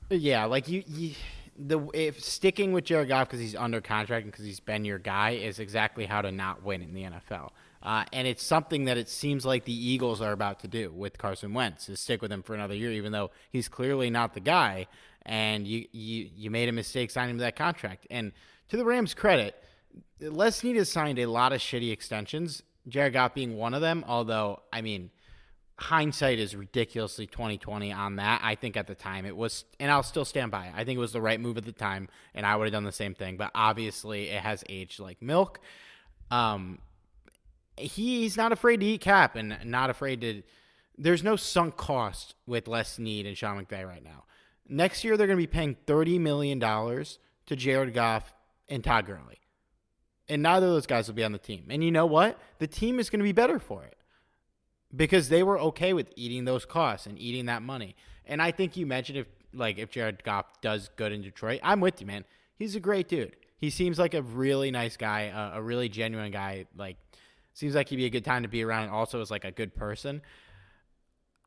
[0.08, 0.82] Yeah, like you...
[0.86, 1.14] you
[1.58, 4.98] the if sticking with Jared Goff because he's under contract and because he's been your
[4.98, 7.50] guy is exactly how to not win in the NFL.
[7.82, 11.18] Uh, and it's something that it seems like the Eagles are about to do with
[11.18, 14.40] Carson Wentz is stick with him for another year, even though he's clearly not the
[14.40, 14.86] guy.
[15.22, 18.06] And you you you made a mistake signing that contract.
[18.10, 18.32] And
[18.68, 19.56] to the Rams' credit,
[20.20, 22.62] Les Snead has signed a lot of shitty extensions.
[22.88, 24.04] Jared Goff being one of them.
[24.06, 25.10] Although I mean,
[25.78, 28.40] hindsight is ridiculously 2020 on that.
[28.42, 30.72] I think at the time it was, and I'll still stand by it.
[30.74, 32.84] I think it was the right move at the time, and I would have done
[32.84, 33.36] the same thing.
[33.36, 35.60] But obviously, it has aged like milk.
[36.30, 36.78] Um,
[37.76, 40.42] he's not afraid to eat cap and not afraid to.
[40.98, 44.24] There's no sunk cost with Les Snead and Sean McVay right now.
[44.68, 48.34] Next year, they're going to be paying $30 million to Jared Goff
[48.68, 49.40] and Todd Gurley.
[50.28, 51.66] And neither of those guys will be on the team.
[51.70, 52.38] And you know what?
[52.58, 53.96] The team is going to be better for it
[54.94, 57.94] because they were okay with eating those costs and eating that money.
[58.24, 61.80] And I think you mentioned if like if Jared Goff does good in Detroit, I'm
[61.80, 62.24] with you, man.
[62.56, 63.36] He's a great dude.
[63.58, 66.66] He seems like a really nice guy, a, a really genuine guy.
[66.76, 66.96] Like
[67.56, 68.90] Seems like he'd be a good time to be around.
[68.90, 70.20] Also, is like a good person.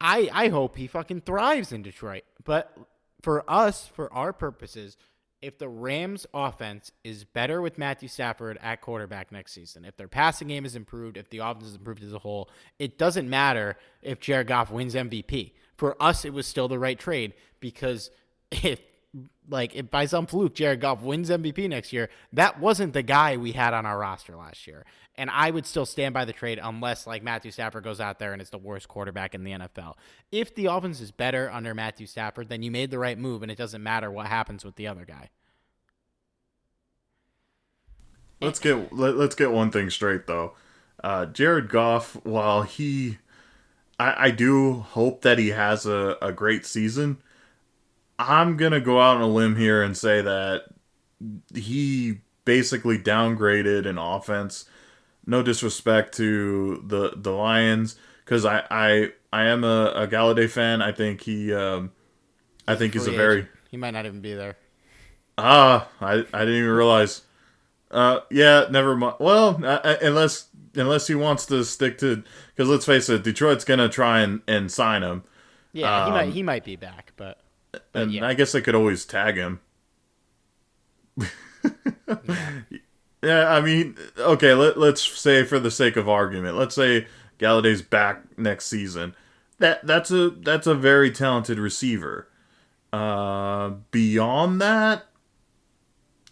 [0.02, 2.24] I I hope he fucking thrives in Detroit.
[2.44, 2.76] But
[3.22, 4.98] for us, for our purposes,
[5.44, 10.08] if the Rams offense is better with Matthew Stafford at quarterback next season, if their
[10.08, 13.78] passing game is improved, if the offense is improved as a whole, it doesn't matter
[14.02, 15.52] if Jared Goff wins MVP.
[15.78, 18.10] For us, it was still the right trade because
[18.52, 18.82] if
[19.50, 23.38] like if by some fluke Jared Goff wins MVP next year, that wasn't the guy
[23.38, 24.86] we had on our roster last year.
[25.16, 28.32] And I would still stand by the trade unless like Matthew Stafford goes out there
[28.32, 29.96] and is the worst quarterback in the NFL.
[30.32, 33.52] If the offense is better under Matthew Stafford, then you made the right move and
[33.52, 35.30] it doesn't matter what happens with the other guy.
[38.42, 40.54] Let's get let, us get one thing straight though.
[41.04, 43.18] Uh, Jared Goff, while he
[44.00, 47.18] I, I do hope that he has a, a great season
[48.20, 50.66] I'm gonna go out on a limb here and say that
[51.56, 54.66] he basically downgraded in offense.
[55.26, 57.96] No disrespect to the the Lions,
[58.26, 60.82] because I, I I am a, a Golladay fan.
[60.82, 61.94] I think he um,
[62.68, 63.50] I think he's a very agent.
[63.72, 64.58] He might not even be there.
[65.38, 67.24] ah I, I didn't even realize.
[67.92, 69.16] Uh yeah, never mind.
[69.20, 72.24] Well, uh, uh, unless unless he wants to stick to
[72.56, 75.24] because let's face it, Detroit's gonna try and, and sign him,
[75.72, 77.40] Yeah, he might Um, he might be back, but
[77.94, 78.26] and yeah.
[78.26, 79.60] I guess they could always tag him.
[83.22, 87.08] Yeah, I mean, okay, let, let's say for the sake of argument, let's say
[87.38, 89.14] Golladay's back next season.
[89.58, 92.30] That that's a that's a very talented receiver.
[92.94, 95.08] Uh, beyond that,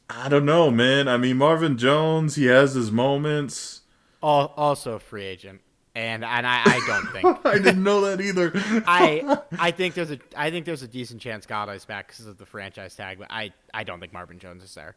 [0.10, 1.10] I don't know, man.
[1.10, 3.82] I mean, Marvin Jones, he has his moments.
[4.22, 5.60] also a free agent.
[5.98, 8.52] And and I, I don't think I didn't know that either.
[8.88, 12.38] I I think there's a I think there's a decent chance Golladay's back because of
[12.38, 14.96] the franchise tag, but I I don't think Marvin Jones is there.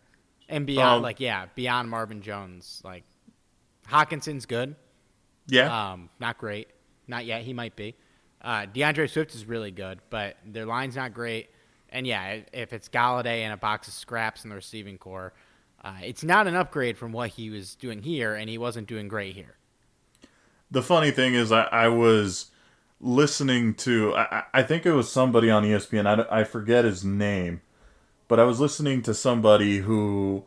[0.49, 3.05] And beyond Um, like yeah, beyond Marvin Jones, like
[3.89, 4.77] Hockenson's good.
[5.47, 6.69] yeah, Um, not great,
[7.09, 7.43] not yet.
[7.43, 7.95] He might be.
[8.43, 11.51] Uh, DeAndre Swift is really good, but their line's not great.
[11.89, 15.33] And yeah, if it's Golladay and a box of scraps in the receiving corps,
[15.83, 19.09] uh, it's not an upgrade from what he was doing here, and he wasn't doing
[19.09, 19.57] great here.
[20.71, 22.47] The funny thing is I, I was
[23.01, 27.63] listening to I, I- think it was somebody on espn I, I forget his name
[28.29, 30.45] but i was listening to somebody who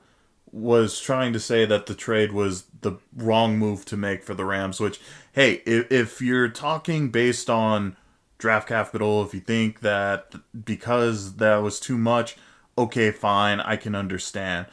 [0.51, 4.45] was trying to say that the trade was the wrong move to make for the
[4.45, 4.99] rams which
[5.33, 7.95] hey if, if you're talking based on
[8.37, 10.33] draft capital if you think that
[10.65, 12.37] because that was too much
[12.77, 14.65] okay fine i can understand.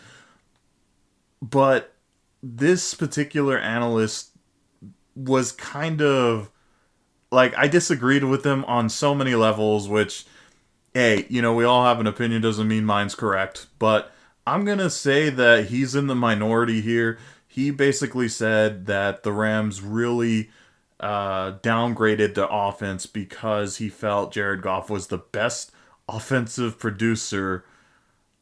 [1.42, 1.94] But
[2.42, 4.30] this particular analyst
[5.29, 6.51] was kind of
[7.31, 10.27] like I disagreed with him on so many levels, which
[10.95, 14.12] hey, you know, we all have an opinion doesn't mean mine's correct, but
[14.47, 17.18] I'm going to say that he's in the minority here.
[17.47, 20.51] He basically said that the Rams really
[20.99, 25.71] uh, downgraded the offense because he felt Jared Goff was the best
[26.09, 27.64] offensive producer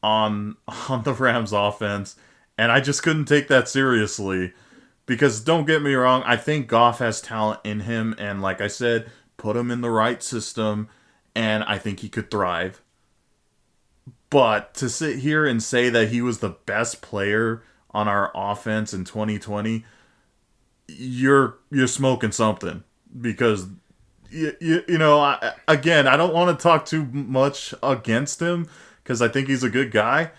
[0.01, 0.57] on
[0.89, 2.15] on the Rams offense,
[2.57, 4.53] and I just couldn't take that seriously.
[5.09, 8.67] Because don't get me wrong, I think Goff has talent in him, and like I
[8.67, 10.87] said, put him in the right system,
[11.33, 12.83] and I think he could thrive.
[14.29, 18.93] But to sit here and say that he was the best player on our offense
[18.93, 19.83] in 2020,
[20.87, 22.83] you're you're smoking something
[23.19, 23.65] because
[24.29, 28.67] you, you, you know I, again I don't want to talk too much against him
[29.03, 30.29] because I think he's a good guy,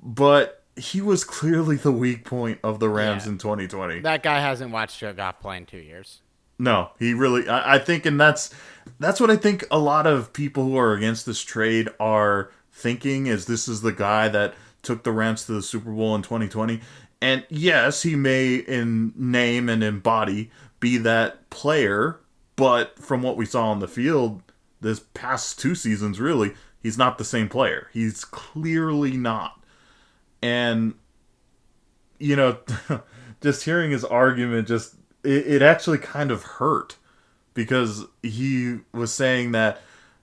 [0.00, 3.32] but he was clearly the weak point of the Rams Yeah.
[3.32, 4.00] in 2020.
[4.00, 6.20] That guy hasn't watched Jared Goff play in two years.
[6.58, 7.48] No, he really.
[7.48, 8.54] I, I think, and that's
[9.00, 9.64] that's what I think.
[9.70, 13.92] A lot of people who are against this trade are thinking is this is the
[13.92, 16.80] guy that took the Rams to the Super Bowl in 2020.
[17.20, 20.50] And yes, he may in name and in body
[20.80, 22.18] be that player,
[22.56, 24.42] but from what we saw on the field
[24.80, 26.52] this past two seasons, really,
[26.82, 27.88] he's not the same player.
[27.92, 29.61] He's clearly not.
[30.42, 30.94] And
[32.18, 32.58] you know,
[33.40, 36.96] just hearing his argument just it, it actually kind of hurt
[37.54, 39.80] because he was saying that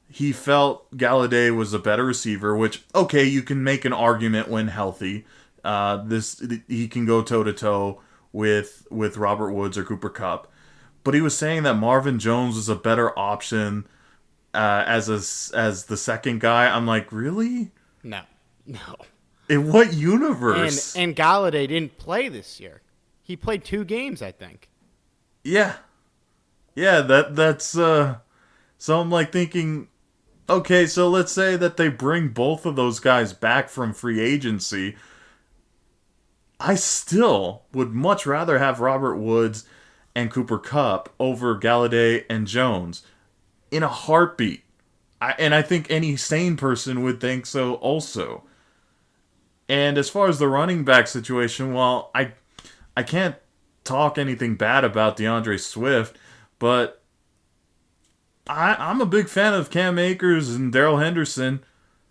[0.09, 4.67] he felt Golladay was a better receiver, which okay, you can make an argument when
[4.69, 5.25] healthy.
[5.63, 8.01] Uh, this he can go toe to toe
[8.31, 10.51] with with Robert Woods or Cooper Kupp,
[11.03, 13.85] but he was saying that Marvin Jones was a better option
[14.53, 16.67] uh, as a as the second guy.
[16.67, 17.71] I'm like, really?
[18.03, 18.21] No,
[18.65, 18.95] no.
[19.49, 20.95] In what And universe?
[20.95, 22.81] and Golladay didn't play this year.
[23.23, 24.69] He played two games, I think.
[25.43, 25.77] Yeah.
[26.75, 28.17] Yeah, that that's uh
[28.77, 29.87] so I'm like thinking
[30.49, 34.95] okay, so let's say that they bring both of those guys back from free agency.
[36.59, 39.65] I still would much rather have Robert Woods
[40.15, 43.03] and Cooper Kupp over Golladay and Jones
[43.71, 44.63] in a heartbeat.
[45.21, 48.43] I, and I think any sane person would think so also.
[49.69, 52.33] And as far as the running back situation, well, I
[52.97, 53.35] I can't
[53.83, 56.17] talk anything bad about DeAndre Swift,
[56.57, 57.01] but
[58.47, 61.63] I, I'm a big fan of Cam Akers and Darrell Henderson.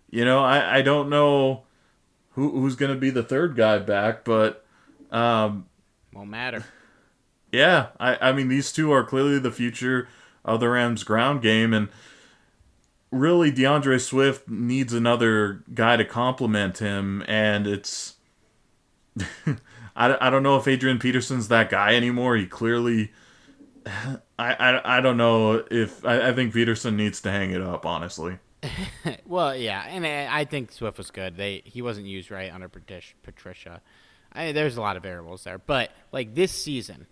[0.09, 1.63] You know, I, I don't know
[2.31, 4.65] who who's going to be the third guy back, but
[5.11, 5.65] um,
[6.13, 6.63] Won't matter.
[7.51, 10.07] yeah, I, I mean, these two are clearly the future
[10.45, 11.89] of the Rams' ground game, and
[13.11, 18.15] really, DeAndre Swift needs another guy to complement him, and it's.
[19.95, 22.35] I, I don't know if Adrian Peterson's that guy anymore.
[22.35, 23.11] He clearly.
[23.85, 26.05] I, I, I don't know if.
[26.05, 28.37] I, I think Peterson needs to hang it up, honestly.
[29.25, 31.37] Well, yeah, and I I think Swift was good.
[31.37, 33.81] They he wasn't used right under Patricia.
[34.33, 37.05] I there's a lot of variables there, but like this season,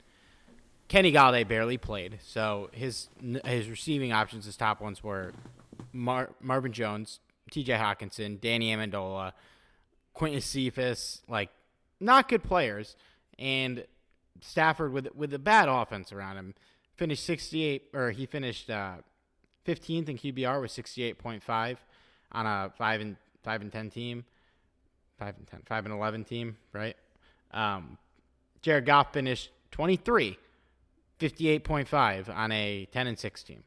[0.87, 3.09] Kenny Golladay barely played, so his
[3.45, 5.31] his receiving options, his top ones were
[5.93, 7.19] Mar- Marvin Jones,
[7.51, 7.73] T.J.
[7.73, 9.33] Hockenson, Danny Amendola,
[10.15, 11.49] Quintez Cephus, like
[11.99, 12.95] not good players,
[13.39, 13.85] and
[14.41, 16.53] Stafford with with a bad offense around him
[16.97, 18.95] finished 68 or he finished uh,
[19.65, 21.77] 15th in QBR with 68.5
[22.31, 24.25] on a five and five and ten team,
[25.17, 26.97] five and ten, five and eleven team, right?
[27.51, 27.97] Um,
[28.61, 30.37] Jared Goff finished 23,
[31.19, 33.63] 58.5 on a 10 and six team.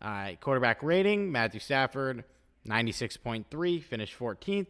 [0.00, 2.24] Uh, quarterback rating: Matthew Stafford
[2.68, 4.66] 96.3, finished 14th.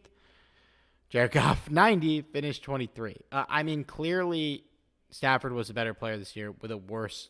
[1.09, 3.17] Jared Goff 90, finished 23.
[3.31, 4.63] Uh, I mean, clearly
[5.09, 7.29] Stafford was a better player this year with a worse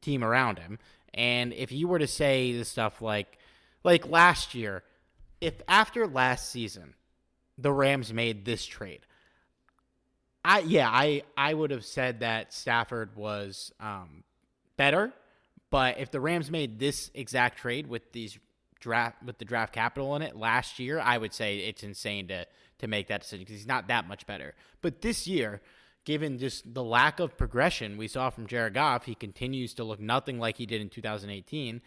[0.00, 0.78] team around him.
[1.14, 3.38] And if you were to say the stuff like,
[3.84, 4.82] like last year,
[5.40, 6.94] if after last season
[7.58, 9.00] the Rams made this trade,
[10.44, 14.24] I yeah I I would have said that Stafford was um,
[14.76, 15.12] better,
[15.74, 18.38] but if the Rams made this exact trade with these
[18.78, 22.46] draft with the draft capital in it last year, I would say it's insane to
[22.78, 24.54] to make that decision because he's not that much better.
[24.82, 25.60] But this year,
[26.04, 29.98] given just the lack of progression we saw from Jared Goff, he continues to look
[29.98, 31.82] nothing like he did in 2018.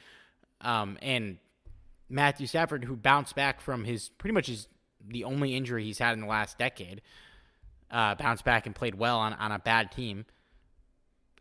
[0.60, 1.38] Um, and
[2.10, 4.68] Matthew Stafford, who bounced back from his pretty much his
[5.08, 7.02] the only injury he's had in the last decade,
[7.90, 10.26] uh, bounced back and played well on, on a bad team.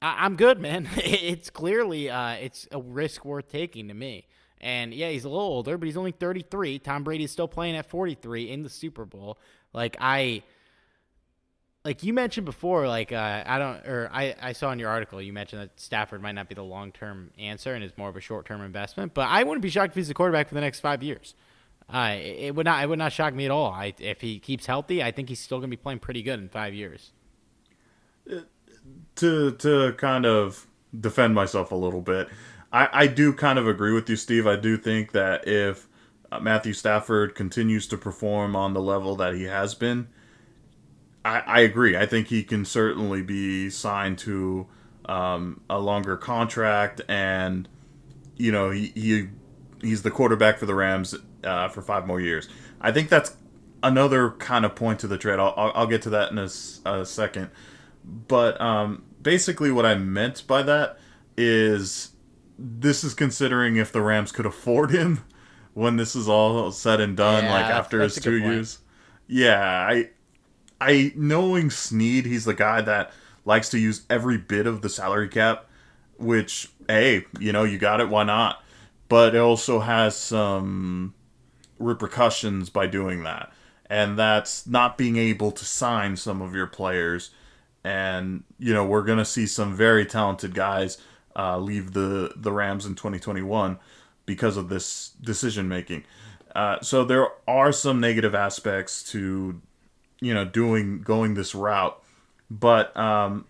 [0.03, 0.89] I, am good, man.
[0.97, 4.27] it's clearly uh, it's a risk worth taking to me.
[4.61, 6.79] And yeah, he's a little older, but he's only 33.
[6.79, 9.39] Tom Brady's still playing at 43 in the Super Bowl.
[9.73, 10.43] Like I
[11.87, 15.23] like you mentioned before, like uh, I don't, or I, I saw in your article
[15.23, 18.17] you mentioned that Stafford might not be the long term answer and is more of
[18.17, 19.15] a short term investment.
[19.15, 21.35] But I wouldn't be shocked if he's the quarterback for the next five years.
[21.89, 23.71] Uh, it, would not, it would not shock me at all.
[23.71, 26.41] I, if he keeps healthy, I think he's still going to be playing pretty good
[26.41, 27.13] in five years.
[29.17, 30.67] To to kind of
[30.99, 32.29] defend myself a little bit,
[32.73, 34.47] I, I do kind of agree with you, Steve.
[34.47, 35.89] I do think that if
[36.31, 40.09] uh, Matthew Stafford continues to perform on the level that he has been,
[41.25, 41.97] I, I agree.
[41.97, 44.67] I think he can certainly be signed to
[45.07, 47.69] um, a longer contract, and
[48.37, 49.29] you know he, he
[49.81, 51.15] he's the quarterback for the Rams
[51.45, 52.49] uh, for five more years.
[52.81, 53.35] I think that's
[53.83, 55.39] another kind of point to the trade.
[55.39, 56.49] I'll, I'll, get to that in a,
[56.91, 57.51] a second.
[58.07, 60.99] But um, basically, what I meant by that
[61.37, 62.13] is
[62.59, 65.25] this is considering if the Rams could afford him
[65.75, 68.79] when this is all said and done, yeah, like after his two years.
[69.27, 70.11] Yeah, I
[70.81, 73.13] I knowing Snead, he's the guy that
[73.45, 75.67] likes to use every bit of the salary cap,
[76.19, 78.63] which hey, you know, you got it, why not?
[79.09, 81.15] But it also has some
[81.79, 83.53] repercussions by doing that.
[83.89, 87.31] And that's not being able to sign some of your players.
[87.87, 90.99] And, you know, we're going to see some very talented guys
[91.37, 93.79] uh, leave the, the Rams in 2021
[94.25, 96.05] because of this decision making.
[96.55, 99.61] Uh, so there are some negative aspects to
[100.21, 102.01] you know doing going this route
[102.51, 103.45] but um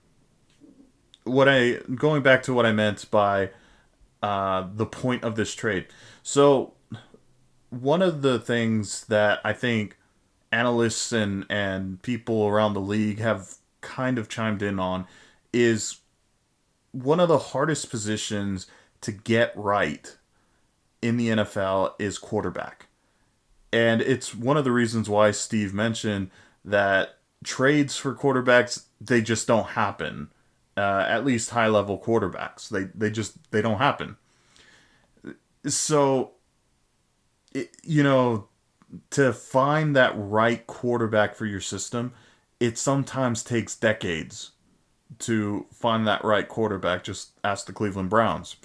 [1.25, 3.51] what i going back to what i meant by
[4.23, 5.87] uh the point of this trade
[6.23, 6.73] so
[7.71, 9.97] one of the things that i think
[10.53, 13.55] analysts and and people around the league have
[13.87, 15.07] kind of chimed in on
[15.53, 15.99] is
[16.93, 18.67] one of the hardest positions
[19.01, 20.17] to get right
[21.01, 22.87] in the NFL is quarterback.
[23.73, 26.31] And it's one of the reasons why Steve mentioned
[26.65, 30.31] that trades for quarterbacks they just don't happen.
[30.77, 34.17] Uh, at least high level quarterbacks, they they just they don't happen.
[35.67, 36.33] So,
[37.55, 38.49] it, you know,
[39.11, 42.13] to find that right quarterback for your system,
[42.61, 44.53] it sometimes takes decades
[45.21, 47.05] to find that right quarterback.
[47.05, 48.57] Just ask the Cleveland Browns.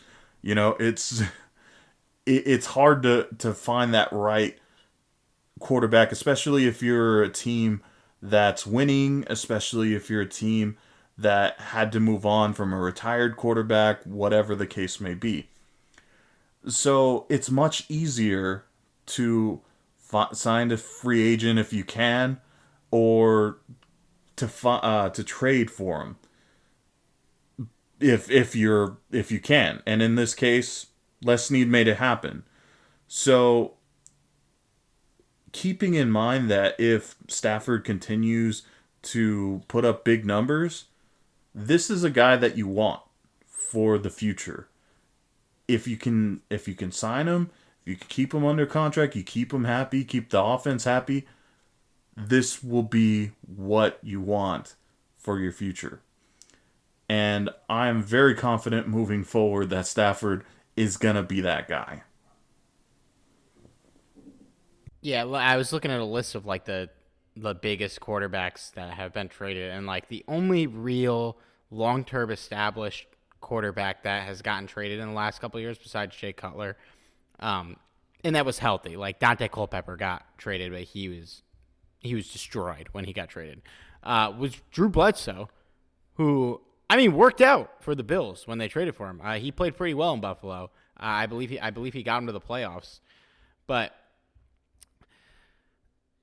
[0.41, 1.21] You know, it's
[2.25, 4.57] it, it's hard to to find that right
[5.59, 7.81] quarterback, especially if you're a team
[8.21, 10.77] that's winning, especially if you're a team
[11.17, 15.47] that had to move on from a retired quarterback, whatever the case may be.
[16.67, 18.65] So it's much easier
[19.07, 19.61] to
[19.97, 22.39] fi- sign a free agent if you can,
[22.91, 23.57] or
[24.49, 26.15] to uh, to trade for him
[28.01, 29.81] if if you're if you can.
[29.85, 30.87] And in this case,
[31.23, 32.43] Les Snead made it happen.
[33.07, 33.75] So
[35.51, 38.63] keeping in mind that if Stafford continues
[39.03, 40.85] to put up big numbers,
[41.53, 43.01] this is a guy that you want
[43.45, 44.67] for the future.
[45.67, 47.49] If you can if you can sign him,
[47.85, 51.27] you can keep him under contract, you keep him happy, keep the offense happy,
[52.15, 54.75] this will be what you want
[55.17, 56.01] for your future.
[57.07, 60.45] And I'm very confident moving forward that Stafford
[60.75, 62.03] is going to be that guy.
[65.01, 66.89] Yeah, I was looking at a list of like the
[67.35, 71.37] the biggest quarterbacks that have been traded, and like the only real
[71.71, 73.07] long term established
[73.39, 76.77] quarterback that has gotten traded in the last couple years, besides Jay Cutler,
[77.39, 77.77] um,
[78.23, 78.95] and that was healthy.
[78.95, 81.41] Like Daunte Culpepper got traded, but he was
[82.01, 83.61] he was destroyed when he got traded.
[84.03, 85.49] Uh, was Drew Bledsoe,
[86.15, 89.21] who I mean worked out for the Bills when they traded for him.
[89.23, 90.71] Uh, he played pretty well in Buffalo.
[90.99, 92.99] Uh, I believe he I believe he got him to the playoffs,
[93.67, 93.95] but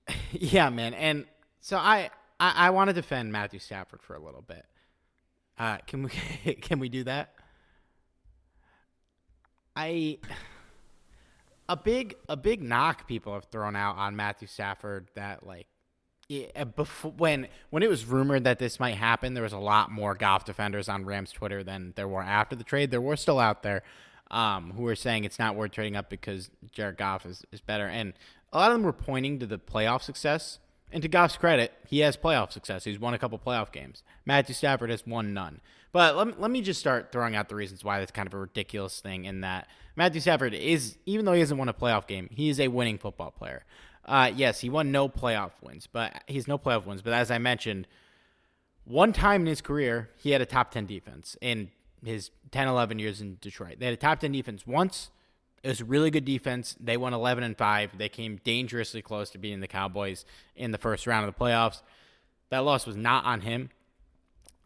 [0.33, 0.95] yeah, man.
[0.95, 1.24] And
[1.61, 2.11] so I,
[2.41, 4.64] I, I want to defend Matthew Stafford for a little bit.
[5.59, 7.35] Uh, can we can we do that?
[9.76, 10.18] I
[11.69, 15.66] a big a big knock people have thrown out on Matthew Stafford that like
[16.29, 19.91] yeah, before when when it was rumored that this might happen, there was a lot
[19.91, 22.91] more Goff defenders on Rams Twitter than there were after the trade.
[22.91, 23.83] There were still out there
[24.31, 27.87] um, who were saying it's not worth trading up because Jared Goff is, is better.
[27.87, 28.12] And
[28.53, 30.59] a lot of them were pointing to the playoff success.
[30.91, 32.85] And to Goff's credit, he has playoff success.
[32.85, 34.03] He's won a couple playoff games.
[34.25, 35.61] Matthew Stafford has won none.
[35.93, 38.39] But let let me just start throwing out the reasons why that's kind of a
[38.39, 39.69] ridiculous thing in that
[39.99, 42.99] Matthew Stafford is, even though he hasn't won a playoff game, he is a winning
[42.99, 43.65] football player.
[44.05, 47.03] Uh, yes, he won no playoff wins, but he's no playoff wins.
[47.03, 47.87] But as I mentioned,
[48.85, 51.71] one time in his career, he had a top 10 defense in
[52.03, 53.81] his 10, 11 years in Detroit.
[53.81, 55.11] They had a top 10 defense once
[55.63, 56.77] it was a really good defense.
[56.79, 57.99] They won 11 and 5.
[57.99, 60.25] They came dangerously close to beating the Cowboys
[60.55, 61.83] in the first round of the playoffs.
[62.51, 63.71] That loss was not on him.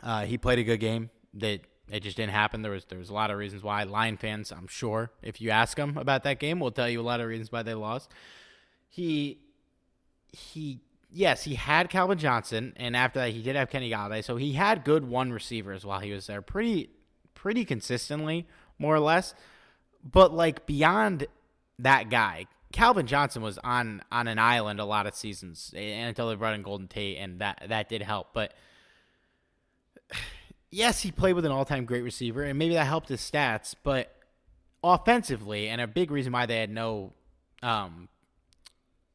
[0.03, 1.11] Uh, he played a good game.
[1.35, 1.61] That
[1.91, 2.63] it just didn't happen.
[2.63, 3.83] There was there was a lot of reasons why.
[3.85, 7.03] Lion fans, I'm sure, if you ask them about that game, will tell you a
[7.03, 8.11] lot of reasons why they lost.
[8.89, 9.39] He
[10.33, 10.81] he
[11.11, 14.53] yes, he had Calvin Johnson, and after that, he did have Kenny Golladay, So he
[14.53, 16.91] had good one receivers while he was there, pretty
[17.35, 18.47] pretty consistently,
[18.79, 19.35] more or less.
[20.05, 21.27] But like beyond
[21.79, 26.35] that guy, Calvin Johnson was on on an island a lot of seasons until they
[26.37, 28.29] brought in Golden Tate, and that that did help.
[28.33, 28.55] But
[30.73, 33.77] yes, he played with an all time great receiver, and maybe that helped his stats.
[33.81, 34.13] But
[34.83, 37.13] offensively, and a big reason why they had no,
[37.63, 38.09] um,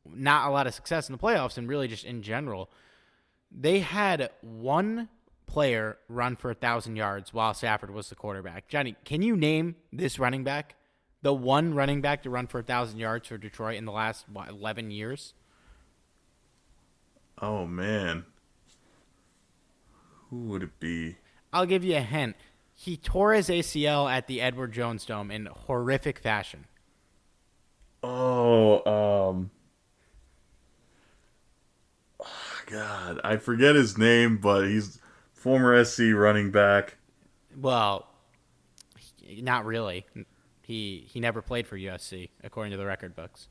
[0.05, 2.69] not a lot of success in the playoffs, and really just in general,
[3.51, 5.09] they had one
[5.47, 8.67] player run for a thousand yards while Stafford was the quarterback.
[8.67, 10.75] Johnny, can you name this running back?
[11.23, 14.25] The one running back to run for a thousand yards for Detroit in the last
[14.31, 15.33] what, eleven years.
[17.41, 18.25] Oh man,
[20.29, 21.17] who would it be?
[21.57, 22.35] I'll give you a hint.
[22.75, 26.65] He tore his ACL at the Edward Jones Dome in horrific fashion.
[28.03, 29.49] Oh, um,
[32.19, 34.99] oh, God, I forget his name, but he's
[35.33, 36.97] former SC running back.
[37.59, 38.07] Well,
[39.41, 40.05] not really.
[40.61, 43.47] He he never played for USC, according to the record books.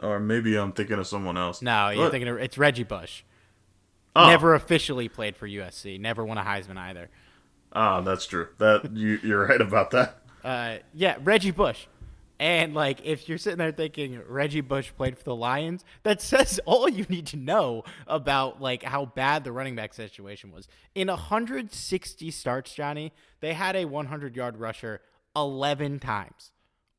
[0.00, 1.62] Or maybe I'm thinking of someone else.
[1.62, 2.12] No, you're what?
[2.12, 3.24] thinking of, it's Reggie Bush.
[4.18, 4.26] Oh.
[4.26, 6.00] Never officially played for USC.
[6.00, 7.08] Never won a Heisman either.
[7.72, 8.48] Ah, oh, that's true.
[8.58, 10.22] That you you're right about that.
[10.42, 11.86] Uh, yeah, Reggie Bush.
[12.40, 16.58] And like, if you're sitting there thinking Reggie Bush played for the Lions, that says
[16.64, 20.66] all you need to know about like how bad the running back situation was.
[20.96, 25.00] In 160 starts, Johnny, they had a 100 yard rusher
[25.36, 26.50] 11 times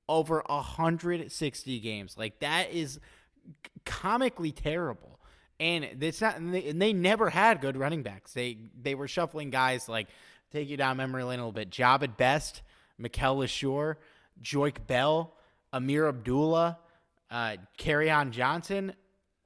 [0.07, 2.15] over 160 games.
[2.17, 2.99] Like that is
[3.83, 5.08] comically terrible.
[5.59, 8.33] And it's not and they, and they never had good running backs.
[8.33, 10.07] They they were shuffling guys like
[10.51, 11.69] take you down memory lane a little bit.
[11.69, 12.61] Jahvid Best,
[12.97, 13.95] Mikel Leshoure,
[14.41, 15.33] Joique Bell,
[15.73, 16.79] Ameer Abdullah,
[17.29, 18.93] uh, Kerryon Johnson.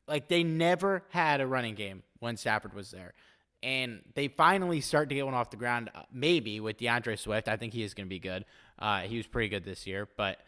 [0.08, 3.14] Like they never had a running game when Stafford was there.
[3.62, 7.48] And they finally start to get one off the ground, uh, maybe with DeAndre Swift.
[7.48, 8.44] I think he is going to be good.
[8.78, 10.40] Uh, he was pretty good this year, but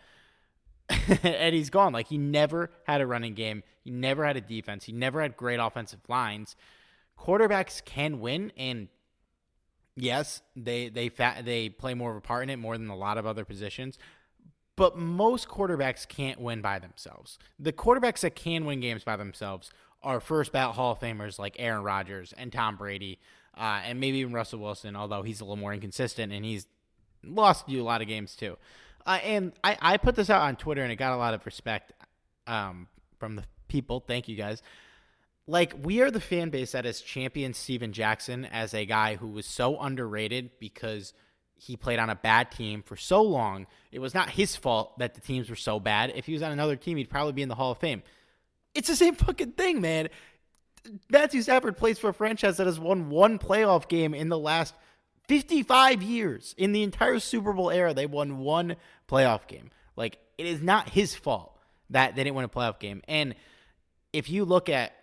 [1.24, 1.94] and he's gone.
[1.94, 3.64] Like he never had a running game.
[3.84, 4.86] He never had a defense.
[4.86, 6.56] He never had great offensive lines.
[7.20, 8.90] Quarterbacks can win, and
[9.96, 12.96] yes, they they fa- they play more of a part in it more than a
[12.96, 13.98] lot of other positions.
[14.76, 17.40] But most quarterbacks can't win by themselves.
[17.58, 19.72] The quarterbacks that can win games by themselves
[20.04, 23.20] are first ballot Hall of Famers like Aaron Rodgers and Tom Brady,
[23.58, 26.68] uh, and maybe even Russell Wilson, although he's a little more inconsistent and he's
[27.24, 28.58] lost you a lot of games too.
[29.06, 31.46] Uh, and I, I put this out on Twitter and it got a lot of
[31.46, 31.94] respect
[32.48, 32.88] um,
[33.20, 34.04] from the people.
[34.06, 34.62] Thank you guys.
[35.48, 39.28] Like, we are the fan base that has championed Steven Jackson as a guy who
[39.28, 41.14] was so underrated because–
[41.58, 43.68] he played on a bad team for so long.
[43.92, 46.12] It was not his fault that the teams were so bad.
[46.16, 48.04] If he was on another team, he'd probably be in the Hall of Fame.
[48.74, 50.10] It's the same fucking thing, man.
[51.10, 54.76] Matthew Stafford plays for a franchise that has won one playoff game in the last
[55.28, 56.54] 55 years.
[56.58, 58.76] In the entire Super Bowl era, they won one
[59.10, 59.72] playoff game.
[59.96, 61.58] Like, it is not his fault
[61.90, 63.02] that they didn't win a playoff game.
[63.08, 63.36] And
[64.14, 64.94] if you look at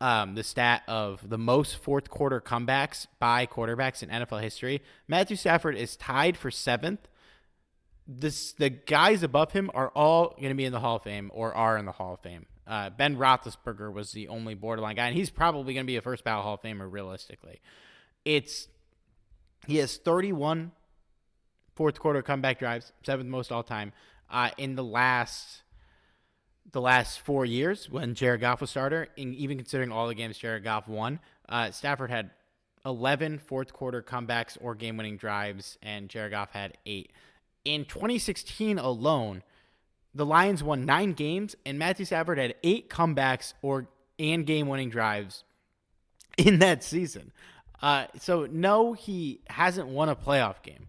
[0.00, 5.36] um, the stat of the most fourth quarter comebacks by quarterbacks in NFL history, Matthew
[5.36, 7.08] Stafford is tied for seventh.
[8.08, 11.30] This the guys above him are all going to be in the Hall of Fame
[11.32, 12.46] or are in the Hall of Fame.
[12.66, 16.02] Uh, ben Roethlisberger was the only borderline guy, and he's probably going to be a
[16.02, 17.60] first ballot Hall of Famer realistically.
[18.24, 18.68] It's
[19.66, 20.72] he has 31
[21.74, 23.92] fourth quarter comeback drives, seventh most all time.
[24.30, 25.62] Uh, in the last
[26.70, 30.64] the last four years when Jared Goff was starter, even considering all the games Jared
[30.64, 32.30] Goff won, uh, Stafford had
[32.86, 37.12] 11 fourth quarter comebacks or game winning drives, and Jared Goff had eight.
[37.64, 39.42] In 2016 alone,
[40.14, 44.90] the Lions won nine games, and Matthew Stafford had eight comebacks or and game winning
[44.90, 45.44] drives
[46.36, 47.32] in that season.
[47.80, 50.86] Uh, so no, he hasn't won a playoff game,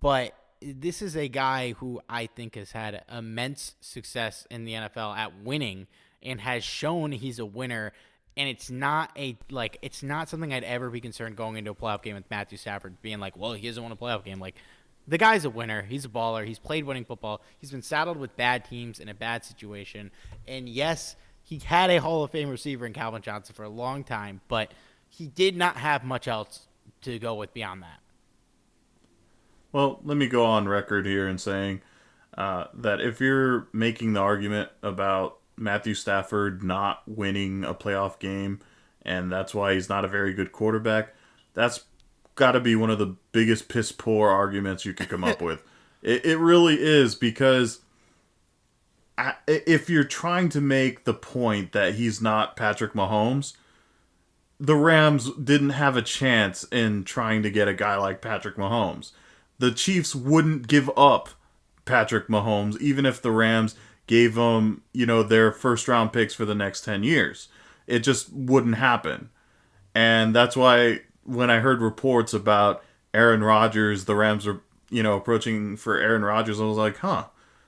[0.00, 5.16] but this is a guy who I think has had immense success in the NFL
[5.16, 5.86] at winning
[6.22, 7.92] and has shown he's a winner.
[8.36, 11.74] And it's not a like it's not something I'd ever be concerned going into a
[11.74, 14.38] playoff game with Matthew Stafford being like, well, he doesn't won a playoff game.
[14.38, 14.56] Like
[15.08, 15.82] the guy's a winner.
[15.82, 16.46] He's a baller.
[16.46, 17.40] He's played winning football.
[17.58, 20.10] He's been saddled with bad teams in a bad situation.
[20.46, 24.04] And yes, he had a Hall of Fame receiver in Calvin Johnson for a long
[24.04, 24.72] time, but
[25.08, 26.68] he did not have much else
[27.02, 28.00] to go with beyond that.
[29.72, 31.82] Well, let me go on record here in saying
[32.36, 38.60] uh, that if you're making the argument about Matthew Stafford not winning a playoff game
[39.02, 41.14] and that's why he's not a very good quarterback,
[41.54, 41.84] that's
[42.34, 45.62] got to be one of the biggest piss poor arguments you could come up with.
[46.02, 47.80] It, it really is because
[49.18, 53.54] I, if you're trying to make the point that he's not Patrick Mahomes,
[54.60, 59.12] the Rams didn't have a chance in trying to get a guy like Patrick Mahomes
[59.58, 61.30] the Chiefs wouldn't give up
[61.84, 63.74] Patrick Mahomes, even if the Rams
[64.06, 67.48] gave him, you know, their first round picks for the next 10 years.
[67.86, 69.30] It just wouldn't happen.
[69.94, 72.82] And that's why when I heard reports about
[73.12, 77.26] Aaron Rodgers, the Rams are, you know, approaching for Aaron Rodgers, I was like, huh,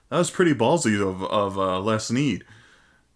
[0.08, 2.44] that was pretty ballsy of, of uh, Les Snead.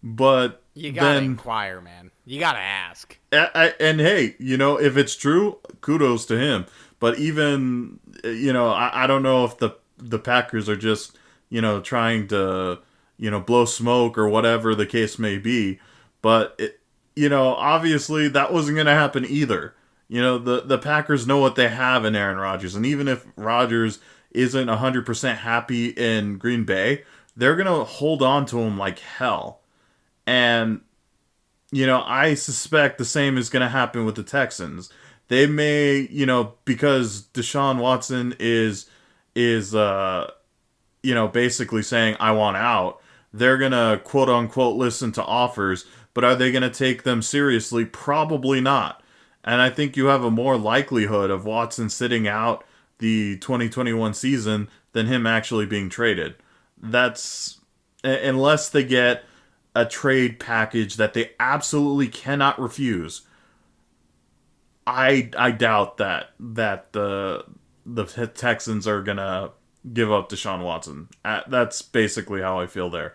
[0.03, 2.11] But you gotta then, inquire, man.
[2.25, 3.17] You gotta ask.
[3.31, 6.65] I, I, and hey, you know, if it's true, kudos to him.
[7.05, 11.15] But even eh, you know, I, I don't know if the the Packers are just
[11.49, 12.79] you know trying to
[13.17, 15.79] you know blow smoke or whatever the case may be.
[16.23, 16.79] But it,
[17.15, 19.75] you know, obviously that wasn't going to happen either.
[20.07, 23.23] You know, the the Packers know what they have in Aaron Rodgers, and even if
[23.35, 23.99] Rodgers
[24.31, 27.03] isn't 100% happy in Green Bay,
[27.37, 29.59] they're going to hold on to him like hell.
[30.25, 30.81] And
[31.71, 34.89] you know, I suspect the same is going to happen with the Texans
[35.27, 38.89] they may, you know, because Deshaun Watson is
[39.35, 40.31] is uh
[41.05, 42.99] you know, basically saying I want out,
[43.31, 47.21] they're going to quote unquote listen to offers, but are they going to take them
[47.21, 47.85] seriously?
[47.85, 49.03] Probably not.
[49.43, 52.65] And I think you have a more likelihood of Watson sitting out
[52.97, 56.35] the 2021 season than him actually being traded.
[56.81, 57.59] That's
[58.03, 59.25] unless they get
[59.75, 63.21] a trade package that they absolutely cannot refuse
[64.87, 67.45] I I doubt that that the
[67.85, 69.51] the Texans are gonna
[69.93, 71.09] give up Deshaun Watson.
[71.23, 73.13] Uh, that's basically how I feel there.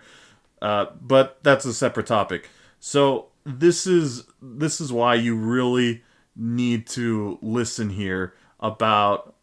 [0.62, 2.48] Uh, but that's a separate topic.
[2.78, 6.02] So this is this is why you really
[6.36, 9.34] need to listen here about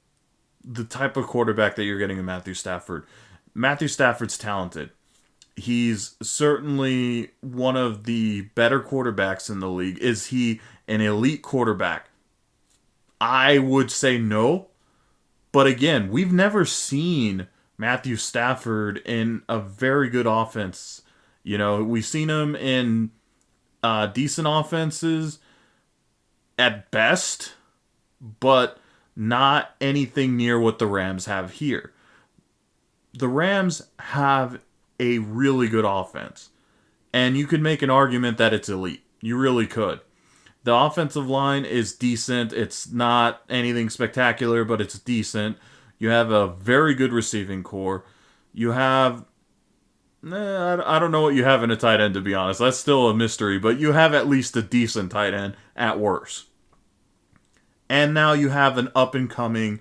[0.64, 3.06] the type of quarterback that you're getting in Matthew Stafford.
[3.54, 4.92] Matthew Stafford's talented.
[5.56, 9.98] He's certainly one of the better quarterbacks in the league.
[10.00, 12.10] Is he an elite quarterback?
[13.20, 14.68] I would say no.
[15.52, 17.48] But again, we've never seen
[17.78, 21.02] Matthew Stafford in a very good offense.
[21.44, 23.12] You know, we've seen him in
[23.82, 25.40] uh, decent offenses
[26.58, 27.54] at best,
[28.40, 28.80] but
[29.16, 31.94] not anything near what the Rams have here.
[33.14, 34.60] The Rams have
[35.00, 36.50] a really good offense,
[37.14, 39.04] and you could make an argument that it's elite.
[39.22, 40.02] You really could.
[40.64, 42.52] The offensive line is decent.
[42.52, 45.58] It's not anything spectacular, but it's decent.
[45.98, 48.06] You have a very good receiving corps.
[48.54, 49.26] You have.
[50.26, 52.60] Eh, I don't know what you have in a tight end, to be honest.
[52.60, 56.48] That's still a mystery, but you have at least a decent tight end at worst.
[57.90, 59.80] And now you have an up and coming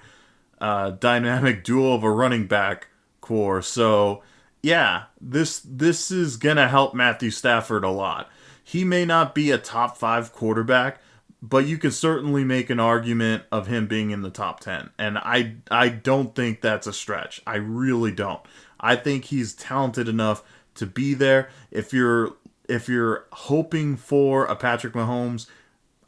[0.61, 2.89] uh, dynamic duo of a running back
[3.21, 3.63] corps.
[3.63, 4.23] So,
[4.63, 8.31] yeah, this this is gonna help Matthew Stafford a lot.
[8.67, 10.99] He may not be a top five quarterback,
[11.41, 15.19] but you can certainly make an argument of him being in the top 10 and
[15.19, 17.41] i i don't think that's a stretch.
[17.47, 18.41] I really don't.
[18.81, 20.43] I think he's talented enough
[20.75, 21.49] to be there.
[21.71, 22.33] If you're
[22.69, 25.47] if you're hoping for a patrick mahomes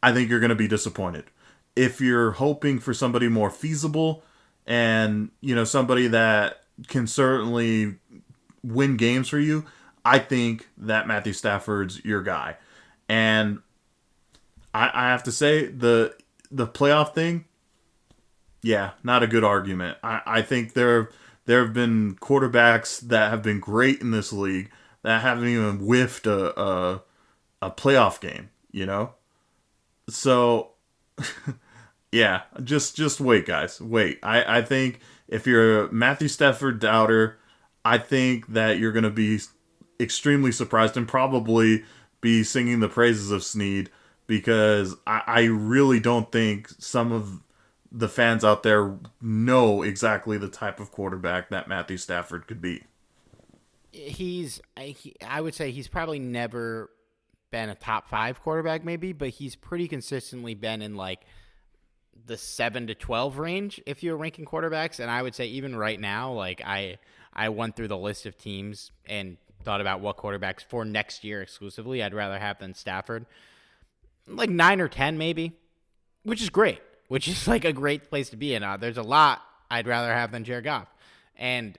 [0.02, 1.26] i think you're going to be disappointed.
[1.76, 4.24] If you're hoping for somebody more feasible
[4.66, 7.94] and you know somebody that can certainly
[8.64, 9.64] win games for you
[10.04, 12.56] i think that matthew stafford's your guy
[13.08, 13.60] and
[14.74, 16.14] I, I have to say the
[16.50, 17.44] the playoff thing,
[18.62, 19.98] yeah, not a good argument.
[20.02, 21.10] I, I think there
[21.46, 24.70] there have been quarterbacks that have been great in this league
[25.02, 27.02] that haven't even whiffed a a,
[27.62, 28.50] a playoff game.
[28.70, 29.14] You know,
[30.08, 30.72] so
[32.12, 34.18] yeah, just just wait, guys, wait.
[34.22, 37.38] I I think if you're a Matthew Stafford doubter,
[37.84, 39.40] I think that you're to be
[40.00, 41.84] extremely surprised and probably
[42.20, 43.90] be singing the praises of Snead
[44.26, 47.40] because I, I really don't think some of
[47.90, 52.82] the fans out there know exactly the type of quarterback that Matthew Stafford could be.
[53.90, 56.90] He's, he, I would say he's probably never
[57.50, 61.20] been a top five quarterback, maybe, but he's pretty consistently been in like
[62.26, 65.00] the seven to twelve range if you're ranking quarterbacks.
[65.00, 66.98] And I would say even right now, like I,
[67.32, 69.38] I went through the list of teams and
[69.68, 73.26] thought about what quarterbacks for next year exclusively I'd rather have than Stafford
[74.26, 75.52] like nine or ten maybe,
[76.22, 76.80] which is great.
[77.08, 78.62] Which is like a great place to be in.
[78.62, 80.88] Uh, there's a lot I'd rather have than Jared Goff,
[81.36, 81.78] and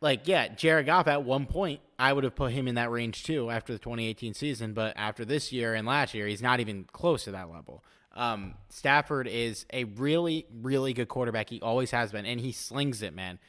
[0.00, 3.24] like yeah, Jared Goff at one point I would have put him in that range
[3.24, 6.84] too after the 2018 season, but after this year and last year, he's not even
[6.92, 7.82] close to that level.
[8.14, 11.50] Um, Stafford is a really, really good quarterback.
[11.50, 13.40] He always has been, and he slings it, man.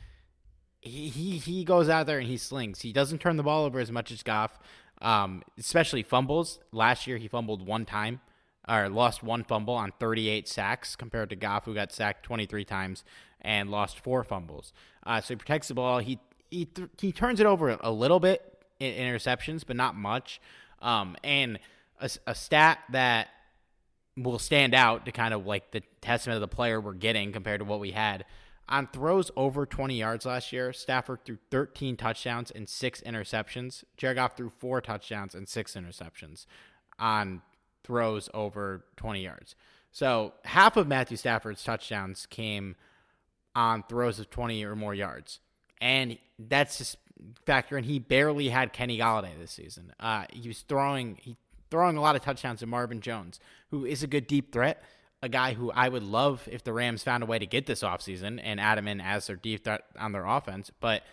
[0.81, 2.81] He he he goes out there and he slings.
[2.81, 4.59] He doesn't turn the ball over as much as Goff
[5.01, 6.59] um, especially fumbles.
[6.71, 8.21] Last year, he fumbled one time
[8.67, 13.03] or lost one fumble on 38 sacks compared to Goff, who got sacked 23 times
[13.41, 14.73] and lost four fumbles.
[15.05, 15.99] Uh, so he protects the ball.
[15.99, 16.19] He
[16.49, 20.39] he th- he turns it over a little bit in interceptions, but not much.
[20.81, 21.59] Um, and
[21.99, 23.27] a, a stat that
[24.15, 27.59] will stand out to kind of like the testament of the player we're getting compared
[27.59, 28.25] to what we had
[28.69, 33.83] on throws over 20 yards last year, Stafford threw 13 touchdowns and six interceptions.
[33.95, 36.45] Jared Goff threw four touchdowns and six interceptions
[36.99, 37.41] on
[37.83, 39.55] throws over 20 yards.
[39.91, 42.75] So half of Matthew Stafford's touchdowns came
[43.55, 45.39] on throws of 20 or more yards.
[45.79, 46.97] And that's just
[47.45, 49.93] factor in he barely had Kenny Golladay this season.
[49.99, 51.37] Uh, he was throwing he
[51.69, 53.39] throwing a lot of touchdowns to Marvin Jones,
[53.71, 54.83] who is a good deep threat,
[55.27, 57.83] a guy who I would love if the Rams found a way to get this
[57.83, 60.71] offseason and add him in as their deep threat on their offense.
[60.79, 61.03] But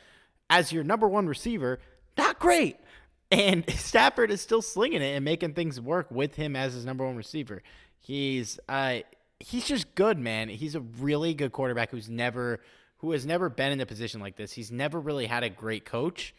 [0.48, 1.80] as your number one receiver,
[2.16, 2.78] not great.
[3.30, 7.04] And Stafford is still slinging it and making things work with him as his number
[7.04, 7.62] one receiver.
[7.98, 8.98] He's uh
[9.40, 10.48] he's just good, man.
[10.48, 12.60] He's a really good quarterback who's never
[12.98, 14.52] who has never been in a position like this.
[14.52, 16.32] He's never really had a great coach.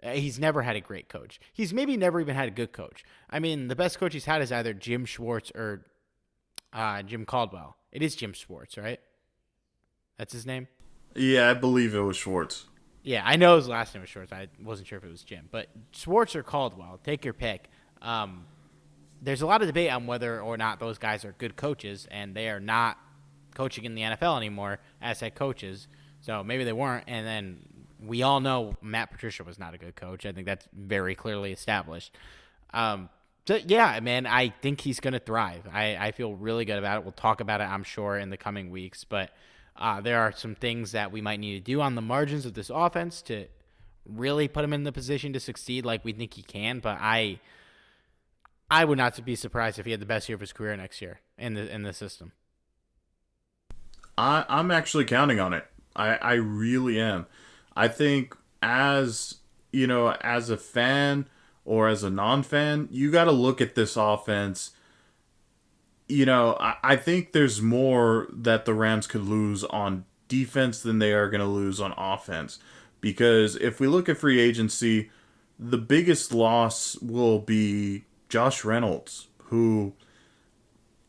[0.00, 1.40] Uh, he's never had a great coach.
[1.52, 3.02] He's maybe never even had a good coach.
[3.28, 5.86] I mean, the best coach he's had is either Jim Schwartz or
[6.76, 7.76] uh, Jim Caldwell.
[7.90, 9.00] It is Jim Schwartz, right?
[10.18, 10.68] That's his name.
[11.14, 12.66] Yeah, I believe it was Schwartz.
[13.02, 14.32] Yeah, I know his last name was Schwartz.
[14.32, 17.70] I wasn't sure if it was Jim, but Schwartz or Caldwell, take your pick.
[18.02, 18.44] Um,
[19.22, 22.34] there's a lot of debate on whether or not those guys are good coaches, and
[22.34, 22.98] they are not
[23.54, 25.88] coaching in the NFL anymore as head coaches.
[26.20, 27.58] So maybe they weren't, and then
[28.04, 30.26] we all know Matt Patricia was not a good coach.
[30.26, 32.14] I think that's very clearly established.
[32.74, 33.08] Um,
[33.46, 35.68] so, yeah, man, I think he's going to thrive.
[35.72, 37.04] I, I feel really good about it.
[37.04, 39.04] We'll talk about it, I'm sure, in the coming weeks.
[39.04, 39.30] But
[39.76, 42.54] uh, there are some things that we might need to do on the margins of
[42.54, 43.46] this offense to
[44.04, 46.80] really put him in the position to succeed like we think he can.
[46.80, 47.40] But I
[48.70, 51.00] I would not be surprised if he had the best year of his career next
[51.00, 52.32] year in the in the system.
[54.18, 55.66] I, I'm actually counting on it.
[55.94, 57.26] I, I really am.
[57.76, 59.36] I think as
[59.72, 61.28] you know, as a fan
[61.66, 64.70] or as a non fan, you got to look at this offense.
[66.08, 71.00] You know, I, I think there's more that the Rams could lose on defense than
[71.00, 72.58] they are going to lose on offense.
[73.00, 75.10] Because if we look at free agency,
[75.58, 79.92] the biggest loss will be Josh Reynolds, who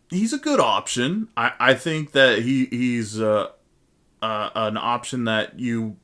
[0.09, 1.29] he's a good option.
[1.37, 3.49] I, I think that he he's uh,
[4.21, 5.97] uh, an option that you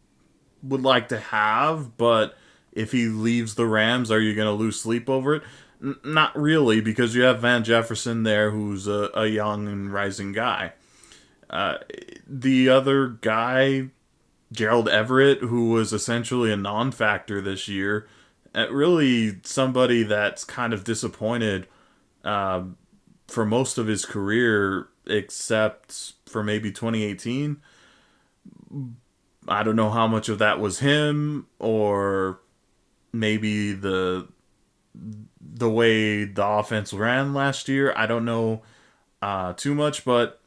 [0.61, 2.37] would like to have, but
[2.75, 5.43] if he leaves the Rams, are you going to lose sleep over it?
[5.81, 10.31] N- not really, because you have Van Jefferson there, who's a, a young and rising
[10.31, 10.73] guy.
[11.49, 11.77] Uh,
[12.27, 13.89] the other guy,
[14.51, 18.07] Gerald Everett, who was essentially a non factor this year,
[18.55, 21.67] uh, really somebody that's kind of disappointed
[22.23, 22.63] uh,
[23.27, 27.61] for most of his career, except for maybe 2018.
[29.47, 32.39] I don't know how much of that was him or
[33.13, 34.27] maybe the
[35.41, 37.93] the way the offense ran last year.
[37.95, 38.63] I don't know
[39.21, 40.41] uh, too much, but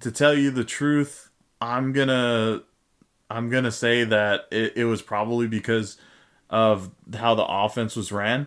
[0.00, 1.30] to tell you the truth,
[1.60, 2.62] I'm gonna
[3.30, 5.96] I'm gonna say that it, it was probably because
[6.50, 8.46] of how the offense was ran.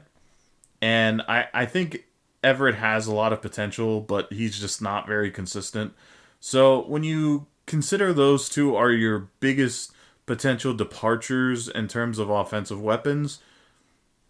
[0.81, 2.05] And I, I think
[2.43, 5.93] Everett has a lot of potential, but he's just not very consistent.
[6.39, 9.91] So when you consider those two are your biggest
[10.29, 13.39] potential departures in terms of offensive weapons,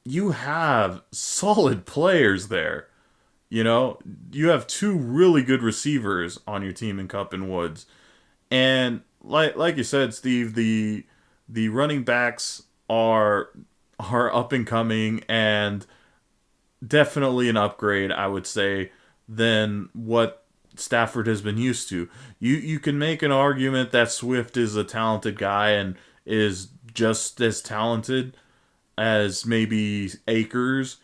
[0.06, 2.88] you have solid players there.
[3.50, 4.00] You know,
[4.32, 7.86] you have two really good receivers on your team in Kupp and Woods.
[8.50, 11.06] And like like you said, Steve, the
[11.50, 13.50] the running backs are
[14.00, 15.86] are up and coming and
[16.88, 18.94] definitely an upgrade, I would say,
[19.28, 20.39] than what
[20.80, 22.10] Stafford has been used to.
[22.40, 27.40] You you can make an argument that Swift is a talented guy and is just
[27.42, 28.36] as talented
[28.98, 30.98] as maybe Akers,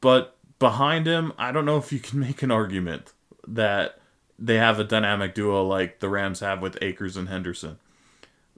[0.00, 3.12] but behind him, I don't know if you can make an argument
[3.46, 3.98] that
[4.38, 7.78] they have a dynamic duo like the Rams have with Akers and Henderson.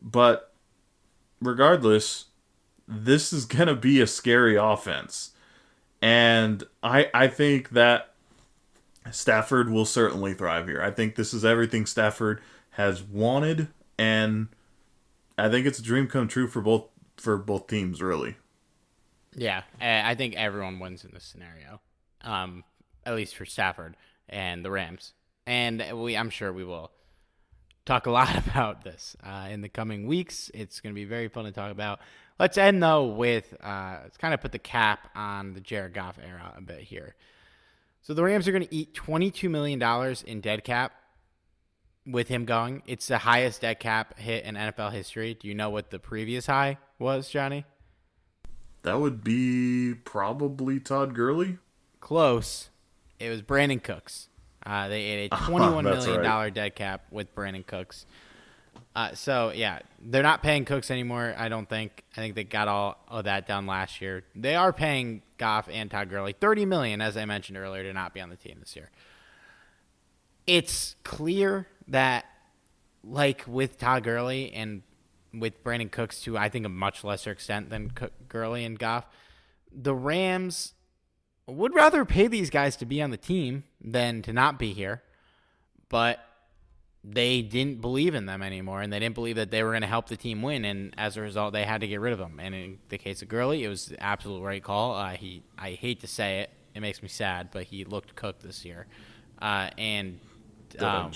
[0.00, 0.52] But
[1.40, 2.26] regardless,
[2.86, 5.32] this is going to be a scary offense.
[6.02, 8.13] And I I think that
[9.10, 10.82] Stafford will certainly thrive here.
[10.82, 12.40] I think this is everything Stafford
[12.70, 14.48] has wanted and
[15.38, 16.84] I think it's a dream come true for both
[17.16, 18.36] for both teams really.
[19.36, 21.80] Yeah, I think everyone wins in this scenario.
[22.22, 22.64] Um,
[23.04, 23.96] at least for Stafford
[24.28, 25.12] and the Rams
[25.46, 26.90] and we I'm sure we will
[27.84, 30.50] talk a lot about this uh, in the coming weeks.
[30.54, 32.00] It's going to be very fun to talk about.
[32.38, 36.18] Let's end though with uh, let's kind of put the cap on the Jared Goff
[36.18, 37.14] era a bit here.
[38.04, 40.92] So the Rams are going to eat twenty-two million dollars in dead cap
[42.06, 42.82] with him going.
[42.86, 45.32] It's the highest dead cap hit in NFL history.
[45.32, 47.64] Do you know what the previous high was, Johnny?
[48.82, 51.56] That would be probably Todd Gurley.
[52.00, 52.68] Close.
[53.18, 54.28] It was Brandin Cooks.
[54.66, 56.54] Uh, they ate a twenty-one million dollar right.
[56.54, 58.04] dead cap with Brandin Cooks.
[58.94, 61.34] Uh, so yeah, they're not paying Cooks anymore.
[61.36, 62.04] I don't think.
[62.16, 64.22] I think they got all of that done last year.
[64.36, 68.14] They are paying Goff and Todd Gurley thirty million, as I mentioned earlier, to not
[68.14, 68.90] be on the team this year.
[70.46, 72.24] It's clear that,
[73.02, 74.82] like with Todd Gurley and
[75.32, 77.90] with Brandin Cooks to I think a much lesser extent than
[78.28, 79.06] Gurley and Goff,
[79.72, 80.74] the Rams
[81.46, 85.02] would rather pay these guys to be on the team than to not be here.
[85.88, 86.20] But
[87.06, 89.86] they didn't believe in them anymore, and they didn't believe that they were going to
[89.86, 90.64] help the team win.
[90.64, 92.40] And as a result, they had to get rid of them.
[92.40, 94.94] And in the case of Gurley, it was the absolute right call.
[94.94, 98.42] Uh, he, I hate to say it, it makes me sad, but he looked cooked
[98.42, 98.86] this year.
[99.40, 100.18] Uh, and
[100.78, 101.12] um,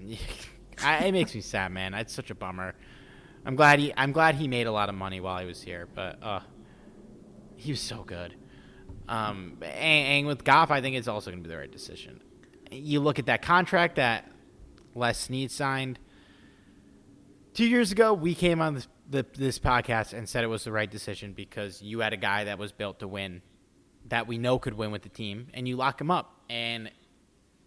[0.82, 1.94] I, it makes me sad, man.
[1.94, 2.74] It's such a bummer.
[3.44, 5.88] I'm glad he, I'm glad he made a lot of money while he was here,
[5.92, 6.40] but uh,
[7.56, 8.36] he was so good.
[9.08, 12.20] Um, and, and with Goff, I think it's also going to be the right decision.
[12.70, 14.31] You look at that contract that
[14.94, 15.98] Les Snead signed
[17.54, 18.12] two years ago.
[18.14, 21.82] We came on this, the, this podcast and said it was the right decision because
[21.82, 23.42] you had a guy that was built to win,
[24.08, 26.40] that we know could win with the team, and you lock him up.
[26.48, 26.90] And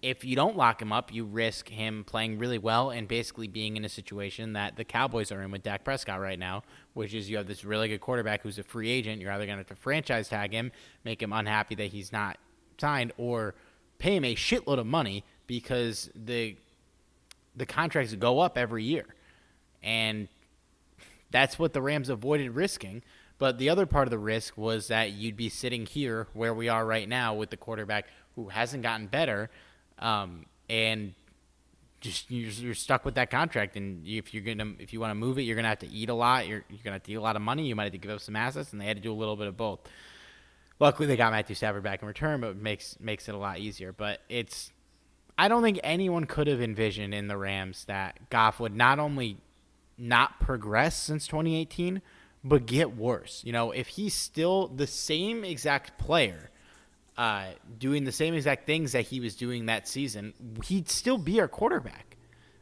[0.01, 3.75] if you don't lock him up, you risk him playing really well and basically being
[3.75, 6.61] in a situation that the Cowboys are in with Dak Prescott right now,
[6.93, 9.19] which is you have this really good quarterback who's a free agent.
[9.19, 10.71] You're either going to have to franchise tag him,
[11.03, 12.37] make him unhappy that he's not
[12.79, 13.55] signed, or
[13.97, 16.57] pay him a shitload of money because the
[17.55, 19.05] the contracts go up every year.
[19.83, 20.27] And
[21.31, 23.03] that's what the Rams avoided risking.
[23.37, 26.69] But the other part of the risk was that you'd be sitting here where we
[26.69, 29.49] are right now with the quarterback who hasn't gotten better
[29.99, 31.13] um, and
[32.01, 33.75] just you're, you're, stuck with that contract.
[33.75, 36.09] And if you're gonna if you want to move it, you're gonna have to eat
[36.09, 36.47] a lot.
[36.47, 37.65] You're you're gonna have to eat a lot of money.
[37.67, 39.35] You might have to give up some assets, and they had to do a little
[39.35, 39.79] bit of both.
[40.79, 43.59] Luckily, they got Matthew Stafford back in return, but it makes makes it a lot
[43.59, 43.91] easier.
[43.91, 44.71] But it's
[45.37, 49.37] I don't think anyone could have envisioned in the Rams that Goff would not only
[49.97, 52.01] not progress since 2018,
[52.43, 53.41] but get worse.
[53.45, 56.51] You know, if he's still the same exact player
[57.17, 60.33] uh, doing the same exact things that he was doing that season,
[60.65, 62.17] he'd still be our quarterback.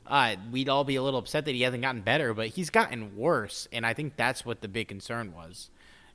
[0.05, 3.15] Uh, we'd all be a little upset that he hasn't gotten better, but he's gotten
[3.15, 5.69] worse, and I think that's what the big concern was,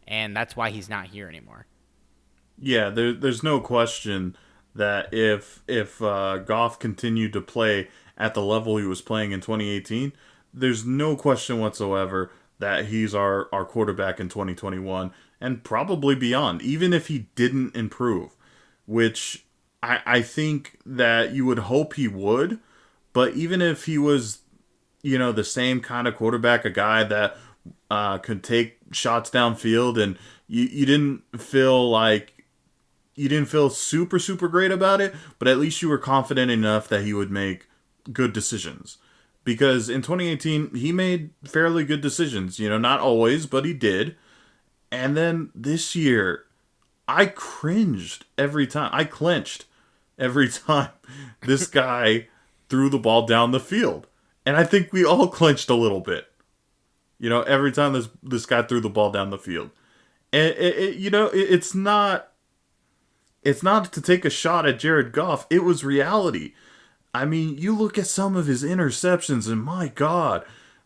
[0.07, 1.67] and that's why he's not here anymore.
[2.61, 4.37] Yeah, there, there's no question
[4.79, 9.41] that if if uh, Goff continued to play at the level he was playing in
[9.41, 10.13] 2018,
[10.53, 16.93] there's no question whatsoever that he's our, our quarterback in 2021 and probably beyond, even
[16.93, 18.35] if he didn't improve,
[18.87, 19.45] which
[19.83, 22.59] I, I think that you would hope he would.
[23.13, 24.41] But even if he was,
[25.03, 27.37] you know, the same kind of quarterback, a guy that
[27.91, 30.19] uh, could take shots downfield and
[30.49, 32.38] you, you didn't feel like
[33.19, 36.89] you didn't feel super super great about it but at least you were confident enough
[36.89, 37.67] that he would make
[38.13, 38.99] good decisions.
[39.45, 44.17] Because in 2018 he made fairly good decisions you know not always but he did.
[44.91, 46.45] And then this year
[47.07, 49.65] i cringed every time i clenched
[50.19, 50.91] every time
[51.43, 52.29] this guy
[52.69, 54.07] threw the ball down the field.
[54.45, 56.29] And i think we all clenched a little bit
[57.19, 59.71] you know every time this this guy threw the ball down the field.
[60.33, 62.33] And it, it, you know it, it's not
[63.49, 65.47] it's not to take a shot at Jared Goff.
[65.49, 66.53] It was reality.
[67.15, 70.45] I mean, you look at some of his interceptions, and my God,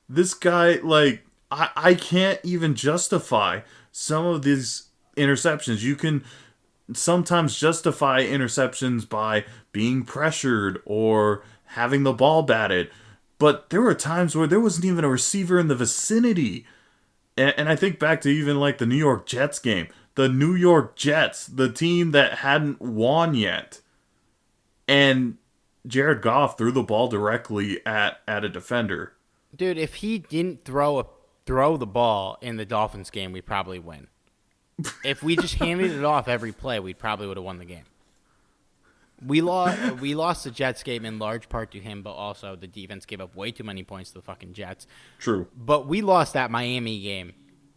[0.08, 3.60] this guy, like, I, I can't even justify
[3.90, 4.84] some of these
[5.16, 5.82] interceptions.
[5.82, 6.24] You can
[6.94, 12.90] sometimes justify interceptions by being pressured or having the ball batted,
[13.38, 16.64] but there were times where there wasn't even a receiver in the vicinity.
[17.36, 20.54] And, and I think back to even like the New York Jets game the New
[20.54, 23.80] York Jets, the team that hadn't won yet.
[24.86, 25.38] And
[25.86, 29.14] Jared Goff threw the ball directly at at a defender.
[29.54, 31.06] Dude, if he didn't throw a,
[31.46, 34.08] throw the ball in the Dolphins game, we'd probably win.
[35.04, 37.84] if we just handed it off every play, we probably would have won the game.
[39.24, 42.66] We lost we lost the Jets game in large part to him, but also the
[42.66, 44.86] defense gave up way too many points to the fucking Jets.
[45.18, 45.46] True.
[45.56, 47.32] But we lost that Miami game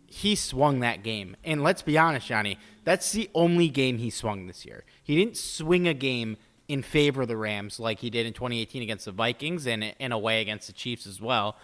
[0.07, 1.35] he swung that game.
[1.43, 4.83] And let's be honest, Johnny, that's the only game he swung this year.
[5.03, 6.37] He didn't swing a game
[6.67, 10.11] in favor of the Rams like he did in 2018 against the Vikings and in
[10.11, 11.57] a way against the Chiefs as well.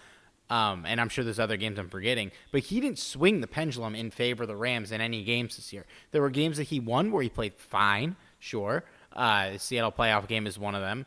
[0.50, 3.94] Um, and I'm sure there's other games I'm forgetting, but he didn't swing the pendulum
[3.94, 5.86] in favor of the Rams in any games this year.
[6.10, 8.84] There were games that he won where he played fine, sure.
[9.14, 11.06] Uh, Seattle playoff game is one of them.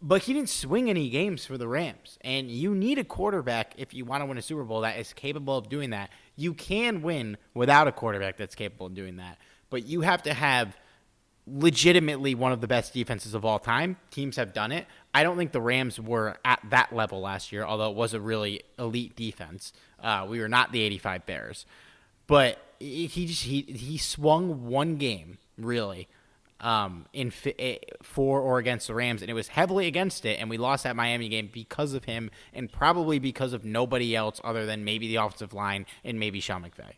[0.00, 2.18] But he didn't swing any games for the Rams.
[2.20, 5.12] And you need a quarterback if you want to win a Super Bowl that is
[5.12, 6.10] capable of doing that.
[6.38, 9.38] You can win without a quarterback that's capable of doing that.
[9.70, 10.76] But you have to have
[11.46, 13.96] legitimately one of the best defenses of all time.
[14.12, 14.86] Teams have done it.
[15.12, 18.20] I don't think the Rams were at that level last year, although it was a
[18.20, 19.72] really elite defense.
[20.00, 21.66] Uh, we were not the 85 Bears.
[22.28, 26.06] But he just he he swung one game, really
[26.60, 30.50] um, in eh, for or against the Rams, and it was heavily against it, and
[30.50, 34.66] we lost that Miami game because of him, and probably because of nobody else other
[34.66, 36.94] than maybe the offensive line and maybe Sean McVay.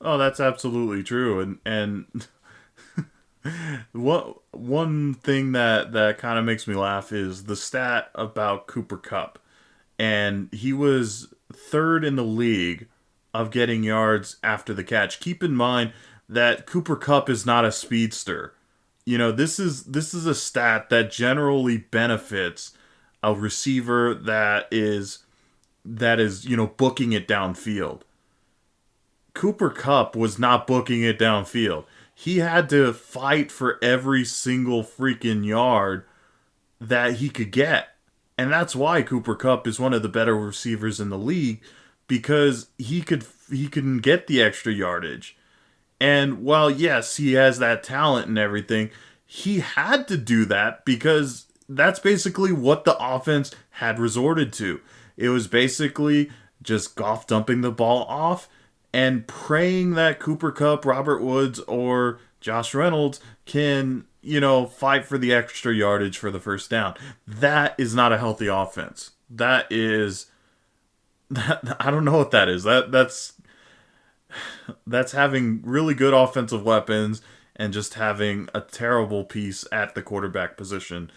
[0.00, 2.28] Oh, that's absolutely true, and and
[3.92, 8.98] what one thing that that kind of makes me laugh is the stat about Cooper
[8.98, 9.38] Kupp,
[9.98, 12.88] and he was third in the league
[13.34, 15.20] of getting yards after the catch.
[15.20, 15.92] Keep in mind
[16.28, 18.54] that Cooper Kupp is not a speedster.
[19.04, 22.72] You know, this is this is a stat that generally benefits
[23.22, 25.20] a receiver that is
[25.84, 28.02] that is, you know, booking it downfield.
[29.34, 31.84] Cooper Kupp was not booking it downfield.
[32.14, 36.04] He had to fight for every single freaking yard
[36.80, 37.88] that he could get.
[38.38, 41.60] And that's why Cooper Kupp is one of the better receivers in the league
[42.08, 45.36] because he could he can get the extra yardage.
[46.00, 48.90] And while yes, he has that talent and everything,
[49.24, 54.80] he had to do that because that's basically what the offense had resorted to.
[55.16, 56.30] It was basically
[56.62, 58.48] just Goff dumping the ball off
[58.92, 65.18] and praying that Cooper Kupp, Robert Woods, or Josh Reynolds can, you know, fight for
[65.18, 66.94] the extra yardage for the first down.
[67.26, 69.12] That is not a healthy offense.
[69.28, 70.26] That is
[71.30, 72.64] that I don't know what that is.
[72.64, 73.32] That that's
[74.86, 77.22] that's having really good offensive weapons
[77.56, 81.10] and just having a terrible piece at the quarterback position.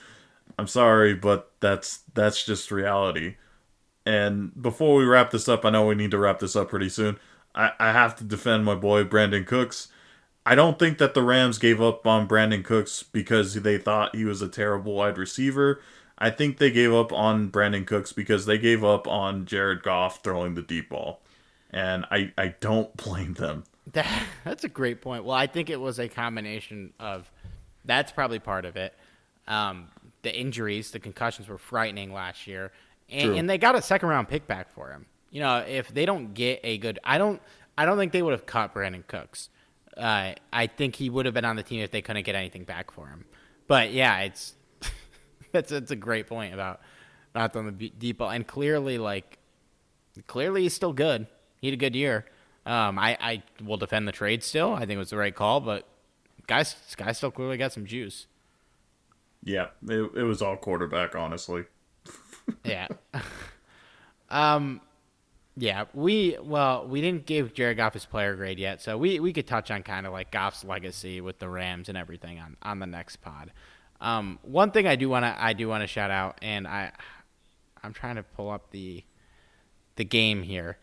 [0.57, 3.35] I'm sorry, but that's that's just reality.
[4.05, 6.89] And before we wrap this up, I know we need to wrap this up pretty
[6.89, 7.19] soon.
[7.53, 9.89] I, I have to defend my boy Brandin Cooks.
[10.45, 14.25] I don't think that the Rams gave up on Brandin Cooks because they thought he
[14.25, 15.81] was a terrible wide receiver.
[16.17, 20.23] I think they gave up on Brandin Cooks because they gave up on Jared Goff
[20.23, 21.21] throwing the deep ball
[21.71, 23.63] and I I don't blame them.
[23.93, 25.23] That, that's a great point.
[25.23, 27.31] Well, I think it was a combination of
[27.85, 28.93] that's probably part of it.
[29.47, 29.87] Um,
[30.21, 32.71] the injuries, the concussions were frightening last year,
[33.09, 35.07] and, and, they got a second round pick back for him.
[35.31, 37.41] You know, if they don't get a good, I don't,
[37.79, 39.49] I don't think they would have cut Brandin Cooks.
[39.97, 42.65] Uh, I think he would have been on the team if they couldn't get anything
[42.65, 43.25] back for him.
[43.67, 44.53] But yeah, it's
[45.51, 46.81] that's that's a great point about
[47.33, 49.39] not on the deep ball, and clearly like
[50.27, 51.27] clearly he's still good.
[51.59, 52.25] He had a good year.
[52.65, 54.73] Um, I, I will defend the trade still.
[54.73, 55.87] I think it was the right call, but
[56.47, 58.27] guys, guys still clearly got some juice.
[59.43, 61.63] Yeah, it, it was all quarterback, honestly.
[62.63, 62.87] yeah.
[64.29, 64.81] um,
[65.55, 69.33] yeah, we well, we didn't give Jared Goff his player grade yet, so we, we
[69.33, 72.79] could touch on kind of like Goff's legacy with the Rams and everything on, on
[72.79, 73.51] the next pod.
[74.01, 76.91] Um, one thing I do want to I do want to shout out, and I
[77.83, 79.03] I'm trying to pull up the
[79.95, 80.77] the game here.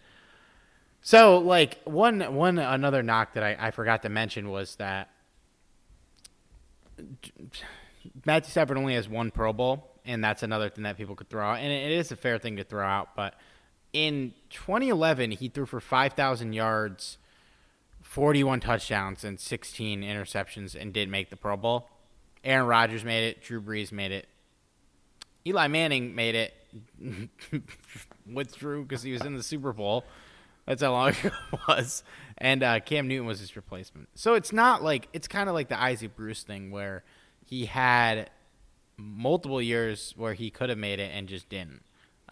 [1.06, 5.08] So like one one another knock that I, I forgot to mention was that
[8.24, 11.46] Matthew Stafford only has one Pro Bowl, and that's another thing that people could throw
[11.46, 13.14] out, and it is a fair thing to throw out.
[13.14, 13.34] But
[13.92, 17.18] in 2011, he threw for 5,000 yards,
[18.02, 21.88] 41 touchdowns, and 16 interceptions, and did make the Pro Bowl.
[22.42, 23.44] Aaron Rodgers made it.
[23.44, 24.26] Drew Brees made it.
[25.46, 26.52] Eli Manning made it.
[28.28, 30.04] Withdrew because he was in the Super Bowl.
[30.66, 32.02] That's how long ago it was.
[32.38, 34.08] And uh, Cam Newton was his replacement.
[34.14, 37.02] So it's not like it's kind of like the Isaac Bruce thing where
[37.44, 38.30] he had
[38.96, 41.82] multiple years where he could have made it and just didn't.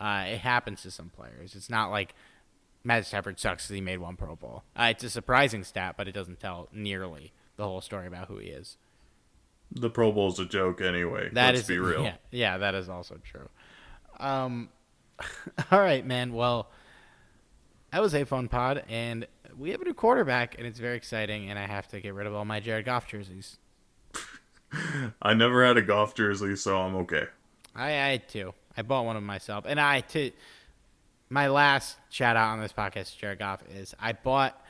[0.00, 1.54] Uh, it happens to some players.
[1.54, 2.14] It's not like
[2.82, 4.64] Matt Stafford sucks because he made one Pro Bowl.
[4.76, 8.38] Uh, it's a surprising stat, but it doesn't tell nearly the whole story about who
[8.38, 8.76] he is.
[9.70, 11.30] The Pro Bowl's a joke anyway.
[11.32, 12.02] That let's is- be real.
[12.02, 13.48] Yeah, yeah, that is also true.
[14.18, 14.68] Um,
[15.70, 16.32] all right, man.
[16.32, 16.68] Well,
[17.94, 19.24] that was a fun pod, and
[19.56, 21.48] we have a new quarterback, and it's very exciting.
[21.48, 23.58] And I have to get rid of all my Jared Goff jerseys.
[25.22, 27.26] I never had a Goff jersey, so I'm okay.
[27.72, 28.52] I, I had two.
[28.76, 30.32] I bought one of myself, and I to
[31.30, 34.60] my last shout out on this podcast, to Jared Goff, is I bought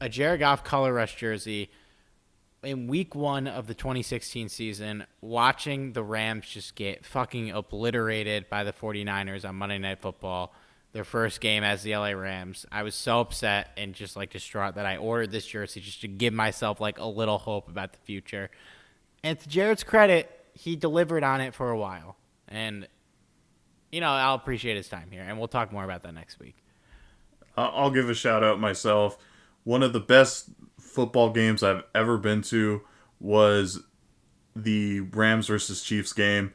[0.00, 1.68] a Jared Goff color rush jersey
[2.62, 8.62] in week one of the 2016 season, watching the Rams just get fucking obliterated by
[8.62, 10.54] the 49ers on Monday Night Football,
[10.92, 12.66] their first game as the LA Rams.
[12.70, 16.08] I was so upset and just like distraught that I ordered this jersey just to
[16.08, 18.50] give myself like a little hope about the future.
[19.24, 22.16] And to Jared's credit, he delivered on it for a while.
[22.46, 22.86] And,
[23.90, 25.22] you know, I'll appreciate his time here.
[25.22, 26.56] And we'll talk more about that next week.
[27.56, 29.18] I'll give a shout out myself.
[29.64, 32.82] One of the best football games I've ever been to
[33.20, 33.82] was
[34.56, 36.52] the Rams versus Chiefs game.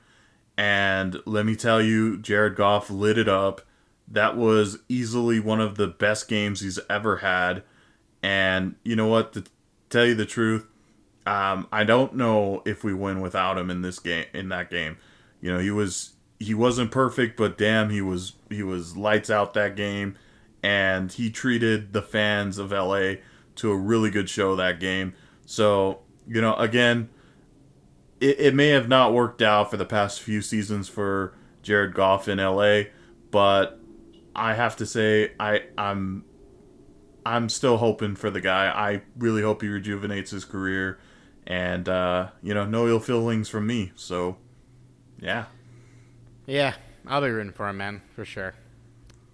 [0.57, 3.61] And let me tell you, Jared Goff lit it up.
[4.07, 7.63] That was easily one of the best games he's ever had.
[8.23, 9.33] And you know what?
[9.33, 9.43] To
[9.89, 10.65] tell you the truth,
[11.25, 14.25] um, I don't know if we win without him in this game.
[14.33, 14.97] In that game,
[15.41, 19.53] you know, he was he wasn't perfect, but damn, he was he was lights out
[19.53, 20.15] that game,
[20.63, 23.15] and he treated the fans of LA
[23.55, 25.13] to a really good show that game.
[25.45, 27.09] So you know, again,
[28.19, 32.27] it, it may have not worked out for the past few seasons for Jared Goff
[32.27, 32.83] in LA,
[33.31, 33.76] but
[34.37, 36.23] I have to say I I'm
[37.25, 38.67] I'm still hoping for the guy.
[38.67, 40.97] I really hope he rejuvenates his career,
[41.45, 43.91] and uh, you know, no ill feelings from me.
[43.95, 44.37] So,
[45.19, 45.45] yeah,
[46.45, 48.53] Yeah, I'll be rooting for him, man, for sure.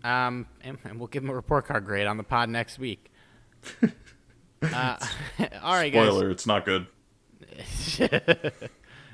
[0.04, 3.12] Um, and, and we'll give him a report card grade on the pod next week.
[3.84, 3.88] uh,
[5.62, 6.08] all right, guys.
[6.08, 6.88] spoiler, it's not good.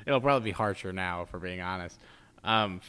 [0.06, 2.00] It'll probably be harsher now, if we're being honest.
[2.42, 2.80] Um,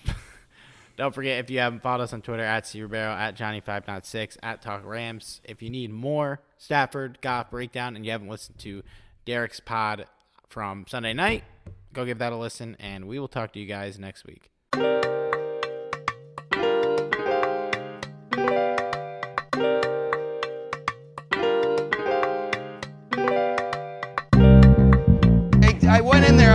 [1.01, 4.61] don't forget if you haven't followed us on Twitter at C Ribeiro, at Johnny5.6, at
[4.61, 5.41] Talk Rams.
[5.43, 8.83] If you need more Stafford Goff breakdown and you haven't listened to
[9.25, 10.05] Derek's pod
[10.47, 11.43] from Sunday night,
[11.91, 14.51] go give that a listen, and we will talk to you guys next week.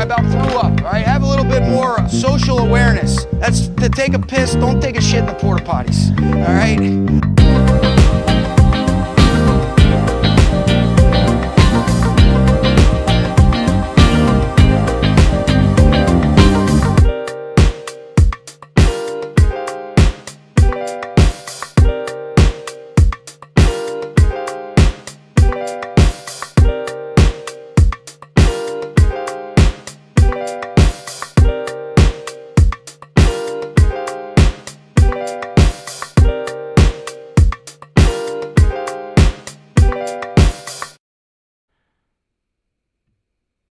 [0.07, 0.83] About threw up.
[0.83, 3.27] All right, have a little bit more uh, social awareness.
[3.35, 4.55] That's to take a piss.
[4.55, 6.11] Don't take a shit in the porta potties.
[6.47, 7.86] All right.